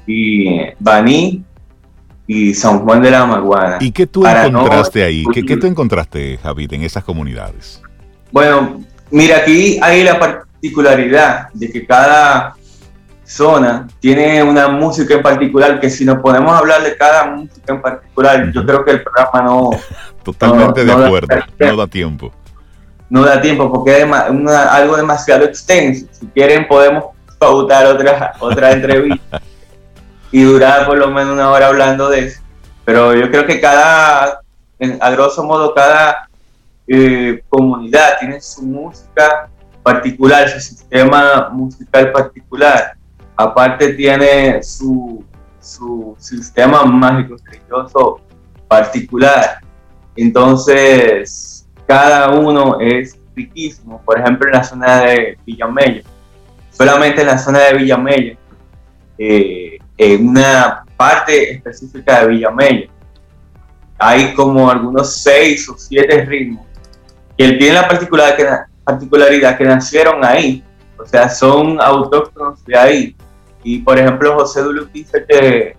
[0.07, 1.42] y Baní
[2.26, 3.78] y San Juan de la Maguana.
[3.80, 5.24] ¿Y qué tú Para no encontraste ahí?
[5.32, 7.80] ¿Qué, qué tú encontraste, Javid, en esas comunidades?
[8.32, 8.80] Bueno,
[9.11, 12.54] mira, aquí hay la particularidad de que cada
[13.24, 17.82] zona tiene una música en particular, que si nos podemos hablar de cada música en
[17.82, 19.70] particular, yo creo que el programa no,
[20.24, 22.32] Totalmente No, no de da- acuerdo, no da tiempo.
[23.11, 26.07] no da tiempo porque es una- algo demasiado extenso.
[26.11, 27.04] Si quieren podemos
[27.38, 29.40] pautar otra, otra entrevista
[30.31, 32.43] y durar por lo menos una hora hablando de eso.
[32.85, 34.41] Pero yo creo que cada,
[35.01, 36.29] a grosso modo, cada
[36.87, 39.49] eh, comunidad tiene su música
[39.83, 42.97] particular, su sistema musical particular.
[43.37, 45.24] Aparte tiene su,
[45.61, 48.20] su sistema mágico religioso
[48.68, 49.61] particular.
[50.16, 54.01] Entonces, cada uno es riquísimo.
[54.05, 56.03] Por ejemplo, en la zona de Villamella,
[56.70, 58.39] solamente en la zona de Villamella,
[59.18, 59.65] eh,
[59.99, 62.88] en una parte específica de Villamella,
[63.99, 66.66] hay como algunos seis o siete ritmos
[67.36, 70.62] que la particularidad que, na- particularidad que nacieron ahí,
[70.99, 73.16] o sea, son autóctonos de ahí.
[73.62, 75.76] Y por ejemplo, José Duluc dice que,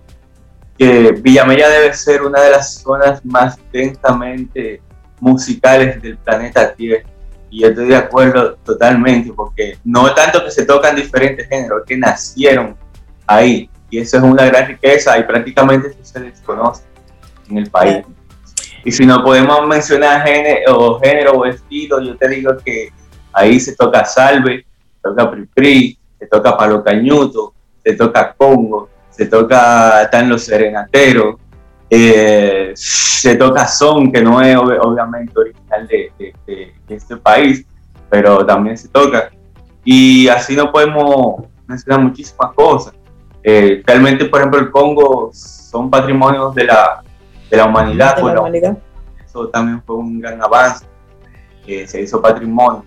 [0.77, 4.81] que Villamella debe ser una de las zonas más densamente
[5.19, 7.09] musicales del planeta Tierra.
[7.49, 11.97] Y yo estoy de acuerdo totalmente, porque no tanto que se tocan diferentes géneros, que
[11.97, 12.75] nacieron
[13.25, 13.69] ahí.
[13.89, 16.83] Y eso es una gran riqueza y prácticamente eso se desconoce
[17.49, 18.03] en el país.
[18.83, 22.89] Y si no podemos mencionar género o, género o estilo, yo te digo que
[23.33, 24.65] ahí se toca salve,
[24.95, 31.35] se toca pri se toca palo cañuto, se toca congo, se toca, están los serenateros,
[31.89, 37.15] eh, se toca son, que no es ob- obviamente original de, de- de- de este
[37.17, 37.65] país,
[38.09, 39.29] pero también se toca.
[39.85, 42.93] Y así no podemos mencionar muchísimas cosas.
[43.49, 47.01] Eh, realmente, por ejemplo, el Congo son patrimonios de la,
[47.49, 48.09] de la humanidad.
[48.09, 48.77] de la bueno, humanidad.
[49.25, 50.85] eso también fue un gran avance,
[51.65, 52.83] que se hizo patrimonio.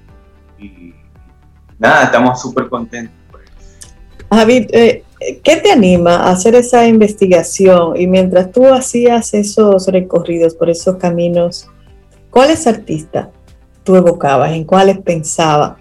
[0.59, 0.93] Y
[1.79, 3.15] nada, estamos súper contentos.
[3.33, 4.27] eso.
[4.31, 5.03] Javid, eh,
[5.43, 7.97] ¿qué te anima a hacer esa investigación?
[7.97, 11.71] Y mientras tú hacías esos recorridos por esos caminos,
[12.29, 13.29] ¿cuáles artistas
[13.83, 14.53] tú evocabas?
[14.53, 15.79] ¿En cuáles pensabas?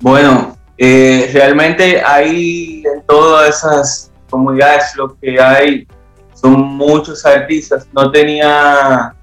[0.00, 5.86] Bueno, eh, realmente ahí en todas esas comunidades lo que hay
[6.34, 7.86] son muchos artistas.
[7.92, 9.14] No tenía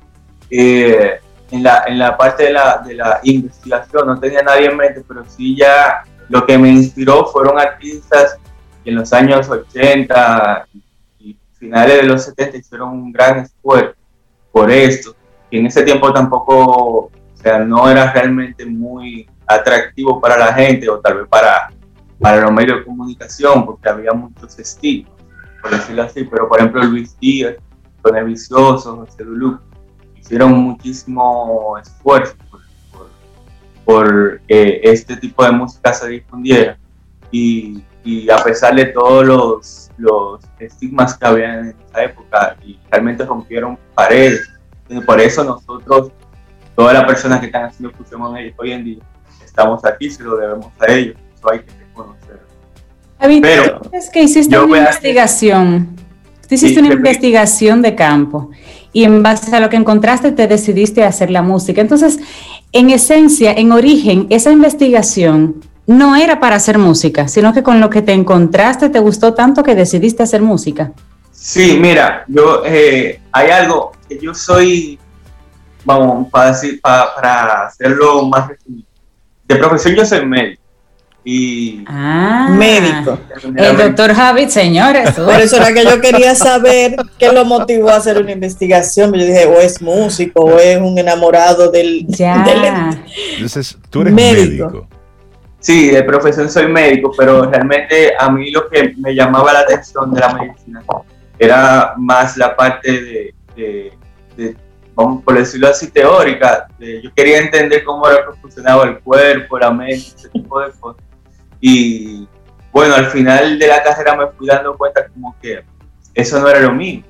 [0.50, 1.20] eh,
[1.52, 5.04] en, la, en la parte de la, de la investigación, no tenía nadie en mente,
[5.08, 8.38] pero sí ya lo que me inspiró fueron artistas
[8.84, 10.68] que en los años 80
[11.20, 13.96] y finales de los 70 hicieron un gran esfuerzo
[14.52, 15.16] por esto.
[15.50, 20.90] Y en ese tiempo tampoco, o sea, no era realmente muy atractivo para la gente
[20.90, 21.72] o tal vez para,
[22.20, 25.12] para los medios de comunicación porque había muchos estilos,
[25.62, 26.24] por decirlo así.
[26.24, 27.56] Pero por ejemplo Luis Díaz,
[28.04, 29.62] el Vicioso, José Duluc,
[30.16, 33.10] hicieron muchísimo esfuerzo por, por,
[33.86, 36.78] por que este tipo de música se difundiera.
[37.32, 42.80] Y, y a pesar de todos los, los estigmas que había en esa época, y
[42.90, 44.50] realmente rompieron paredes.
[44.90, 46.12] Y por eso nosotros,
[46.76, 49.04] todas las personas que están haciendo fusión hoy en día,
[49.52, 51.16] estamos aquí, se lo debemos a ellos.
[51.38, 52.40] Eso hay que reconocer.
[53.20, 55.90] Javi, Pero, es que hiciste una a- investigación,
[56.48, 58.50] tú hiciste Sí, una investigación de campo
[58.94, 61.82] y en base a lo que encontraste te decidiste a hacer la música.
[61.82, 62.20] Entonces,
[62.72, 67.90] en esencia, en origen, esa investigación no era para hacer música, sino que con lo
[67.90, 70.92] que te encontraste te gustó tanto que decidiste hacer música.
[71.32, 74.98] Sí, mira, yo eh, hay algo que yo soy,
[75.84, 78.91] vamos, para, decir, para, hacerlo más resumido.
[79.54, 80.62] De profesión yo soy médico.
[81.24, 83.20] Y ah, médico.
[83.56, 85.12] El doctor Javid, señores.
[85.12, 89.14] Por eso era que yo quería saber qué lo motivó a hacer una investigación.
[89.14, 92.08] Yo dije, o es músico, o es un enamorado del.
[92.08, 92.44] Ya.
[93.36, 94.88] Entonces, tú eres médico.
[95.60, 100.12] Sí, de profesión soy médico, pero realmente a mí lo que me llamaba la atención
[100.12, 100.82] de la medicina
[101.38, 103.34] era más la parte
[104.36, 104.58] de,
[104.96, 106.68] vamos por decirlo así, teórica.
[106.80, 111.04] yo quería entender cómo era que funcionaba el cuerpo, la mente, ese tipo de cosas.
[111.60, 112.28] Y
[112.72, 115.64] bueno, al final de la carrera me fui dando cuenta como que
[116.14, 117.04] eso no era lo mío.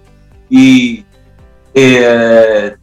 [0.49, 1.05] Y
[1.73, 2.75] eh,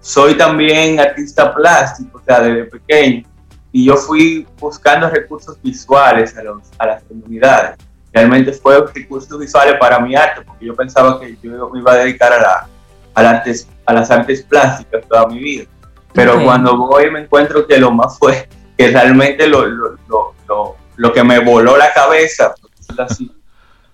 [0.00, 3.26] soy también artista plástico, o sea, desde pequeño.
[3.72, 7.76] Y yo fui buscando recursos visuales a, los, a las comunidades
[8.14, 11.96] realmente fue recursos visuales para mi arte, porque yo pensaba que yo me iba a
[11.96, 12.68] dedicar a, la,
[13.14, 15.64] a, artes, a las artes plásticas toda mi vida.
[16.12, 21.12] Pero cuando voy me encuentro que lo más fue, que realmente lo, lo, lo, lo
[21.12, 22.54] que me voló la cabeza,
[22.98, 23.30] así,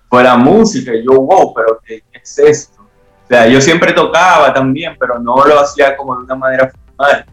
[0.09, 0.93] fue la música.
[0.93, 2.81] Y yo, wow, pero ¿qué, es esto?
[2.81, 7.25] O sea, yo siempre tocaba también, pero no lo hacía como de una manera formal.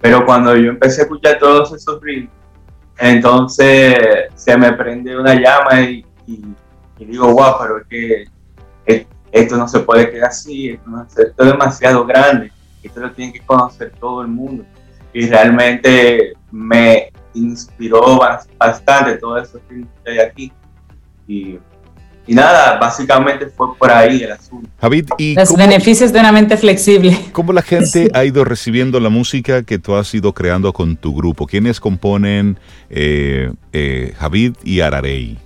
[0.00, 2.32] Pero cuando yo empecé a escuchar todos esos ritmos,
[2.98, 3.98] entonces
[4.34, 7.86] se me prende una llama y, y, digo, wow, pero es
[8.86, 12.52] que esto no se puede quedar así, esto, es demasiado grande,
[12.82, 14.64] esto lo tiene que conocer todo el mundo.
[15.12, 18.18] Y realmente me inspiró
[18.58, 20.52] bastante todo eso que hay aquí.
[21.26, 21.58] Y,
[22.26, 24.68] y, nada, básicamente fue por ahí el asunto.
[24.80, 27.16] Javid, ¿y Los beneficios de una mente flexible.
[27.32, 31.14] ¿Cómo la gente ha ido recibiendo la música que tú has ido creando con tu
[31.14, 31.46] grupo?
[31.46, 32.58] ¿Quiénes componen
[32.88, 35.38] eh, eh, Javid y Ararey?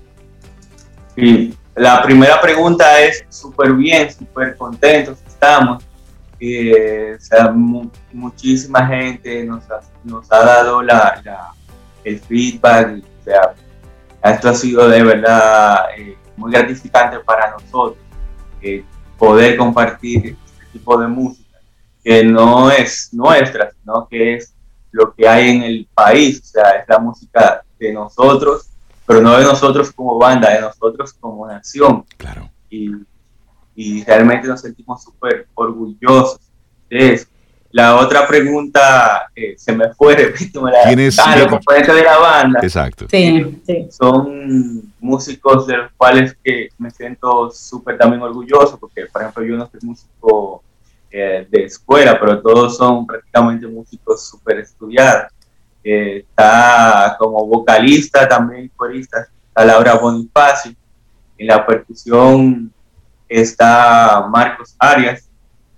[1.16, 5.84] Y la primera pregunta es súper bien, súper contentos estamos.
[6.38, 7.16] Eh,
[8.12, 11.52] muchísima gente nos ha, nos ha dado la,
[12.04, 13.02] el feedback.
[13.20, 13.54] O sea,
[14.22, 17.98] esto ha sido de verdad eh, muy gratificante para nosotros
[18.60, 18.84] eh,
[19.18, 21.58] poder compartir este tipo de música
[22.02, 24.54] que no es nuestra, sino que es
[24.92, 26.40] lo que hay en el país.
[26.40, 28.73] O sea, es la música de nosotros
[29.06, 32.04] pero no de nosotros como banda, de nosotros como nación.
[32.16, 32.50] Claro.
[32.70, 32.90] Y,
[33.74, 36.40] y realmente nos sentimos súper orgullosos
[36.88, 37.26] de eso.
[37.70, 41.18] La otra pregunta eh, se me fue, repito, me la ¿Quién es?
[41.18, 42.60] Ah, los componentes de la banda.
[42.62, 43.06] Exacto.
[43.10, 43.88] Sí, sí.
[43.90, 49.56] Son músicos de los cuales que me siento súper también orgulloso, porque por ejemplo yo
[49.56, 50.62] no soy músico
[51.10, 55.32] eh, de escuela, pero todos son prácticamente músicos súper estudiados
[55.84, 60.72] está como vocalista también, corista, está Laura Bonifacio.
[61.36, 62.72] En la percusión
[63.28, 65.28] está Marcos Arias.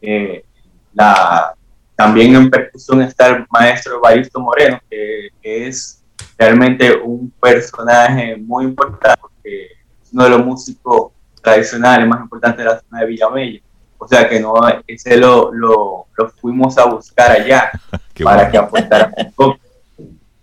[0.01, 0.45] Eh,
[0.93, 1.55] la,
[1.97, 6.05] también en percusión está el maestro Baristo Moreno, que, es
[6.39, 9.67] realmente un personaje muy importante, porque
[10.03, 13.61] es uno de los músicos tradicionales más importantes de la zona de Villamella.
[13.99, 14.55] O sea que no,
[14.87, 16.07] ese lo, lo,
[16.41, 17.71] fuimos a buscar allá
[18.23, 19.66] para que aportara un poco.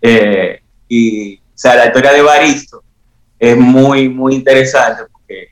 [0.06, 2.84] Eh, y, o sea, la historia de Baristo
[3.38, 5.48] es muy, muy interesante porque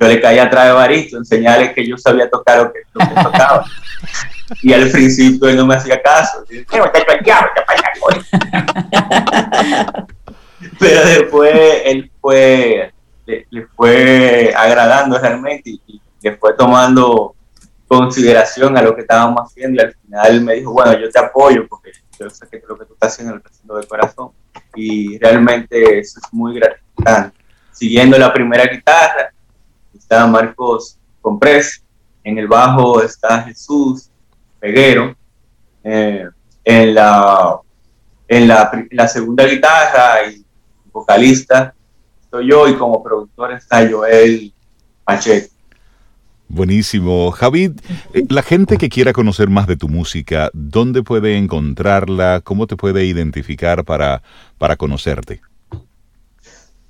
[0.00, 2.80] yo le caí atrás de Baristo, enseñarle que yo sabía tocar lo que,
[3.22, 3.64] tocaba.
[4.62, 6.44] y al principio él no me hacía caso.
[10.80, 12.92] Pero después él fue,
[13.24, 13.46] le,
[13.76, 17.36] fue agradando realmente y, le fue tomando
[17.86, 21.68] consideración a lo que estábamos haciendo y al final me dijo, bueno, yo te apoyo
[21.68, 21.92] porque
[22.30, 24.30] sé que lo que tú estás haciendo estás haciendo de corazón
[24.74, 27.36] y realmente eso es muy gratificante.
[27.72, 29.32] Siguiendo la primera guitarra
[29.94, 31.82] está Marcos Comprés,
[32.24, 34.10] en el bajo está Jesús
[34.60, 35.16] Peguero,
[35.82, 36.28] eh,
[36.64, 37.58] en, la,
[38.28, 40.44] en, la, segunda guitarra y
[40.92, 41.74] vocalista
[42.22, 44.52] estoy yo y como productor está Joel
[45.04, 45.51] Pacheco.
[46.52, 47.30] Buenísimo.
[47.30, 47.80] Javid,
[48.12, 52.42] eh, la gente que quiera conocer más de tu música, ¿dónde puede encontrarla?
[52.44, 54.22] ¿Cómo te puede identificar para,
[54.58, 55.40] para conocerte?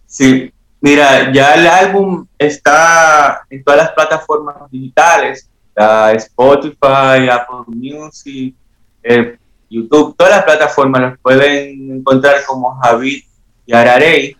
[0.05, 8.57] Sí, mira, ya el álbum está en todas las plataformas digitales, Spotify, Apple Music,
[9.05, 9.39] eh,
[9.71, 13.23] YouTube, todas las plataformas las pueden encontrar como Javid
[13.65, 14.37] y Ararey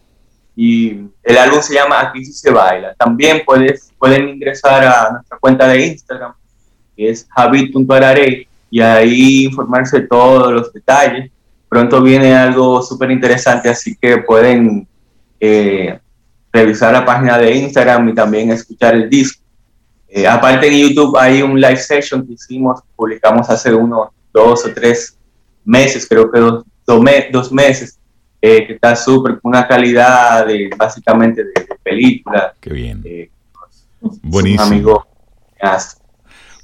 [0.57, 2.95] y el álbum se llama Aquí sí se baila.
[2.95, 6.35] También puedes, pueden ingresar a nuestra cuenta de Instagram,
[6.97, 11.31] que es javid.ararey, y ahí informarse de todos los detalles
[11.69, 14.89] pronto viene algo súper interesante, así que pueden
[15.39, 16.01] eh,
[16.53, 19.41] revisar la página de Instagram y también escuchar el disco.
[20.09, 24.75] Eh, aparte en YouTube hay un live session que hicimos, publicamos hace unos dos o
[24.75, 25.17] tres
[25.65, 27.99] meses, creo que dos, dos, meses,
[28.41, 32.53] eh, que está súper, con una calidad de básicamente de, película.
[32.61, 33.01] Qué bien.
[33.07, 33.31] Eh,
[34.23, 34.63] Buenísimo.
[34.63, 35.07] amigo.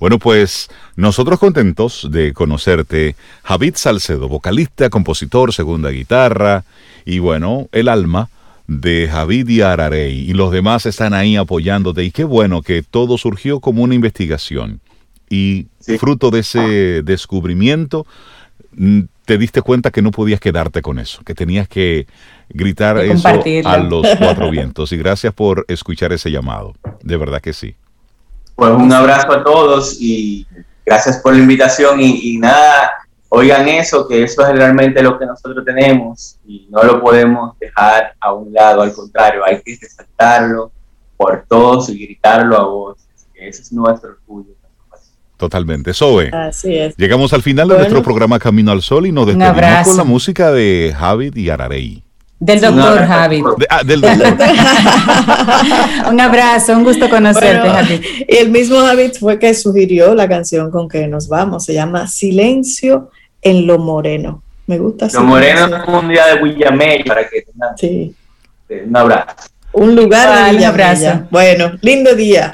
[0.00, 3.16] Bueno, pues nosotros contentos de conocerte.
[3.42, 6.64] Javid Salcedo, vocalista, compositor, segunda guitarra
[7.04, 8.28] y bueno, el alma
[8.68, 10.30] de Javid y Ararey.
[10.30, 12.04] Y los demás están ahí apoyándote.
[12.04, 14.80] Y qué bueno que todo surgió como una investigación.
[15.28, 15.66] Y
[15.98, 18.06] fruto de ese descubrimiento,
[18.76, 22.06] mm, te diste cuenta que no podías quedarte con eso, que tenías que
[22.48, 23.28] gritar eso
[23.64, 24.92] a los cuatro vientos.
[24.92, 26.74] Y gracias por escuchar ese llamado.
[27.02, 27.74] De verdad que sí.
[28.54, 30.46] Pues un abrazo a todos y
[30.84, 32.90] gracias por la invitación y, nada,
[33.28, 38.14] oigan eso, que eso es realmente lo que nosotros tenemos y no lo podemos dejar
[38.18, 40.72] a un lado, al contrario, hay que resaltarlo
[41.16, 42.98] por todos y gritarlo a voz,
[43.34, 44.58] ese es nuestro orgullo.
[45.36, 45.94] Totalmente.
[45.94, 46.30] Zoe.
[46.32, 46.96] Así es.
[46.96, 50.50] Llegamos al final de nuestro programa Camino al Sol y nos despedimos con la música
[50.50, 52.02] de Javid y Ararey.
[52.40, 53.44] Del doctor Javid.
[53.68, 54.28] ah, del doctor.
[56.12, 58.00] un abrazo, un gusto conocerte, Javid.
[58.28, 61.64] Y el mismo Javid fue que sugirió la canción con que nos vamos.
[61.64, 63.10] Se llama Silencio
[63.42, 64.42] en lo Moreno.
[64.68, 65.08] Me gusta.
[65.14, 68.14] Lo Moreno es un día de Villamella para que tengan sí.
[68.86, 69.48] un abrazo.
[69.72, 71.26] Un lugar de Un abrazo.
[71.30, 72.52] Bueno, lindo día.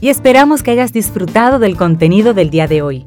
[0.00, 3.06] Y esperamos que hayas disfrutado del contenido del día de hoy.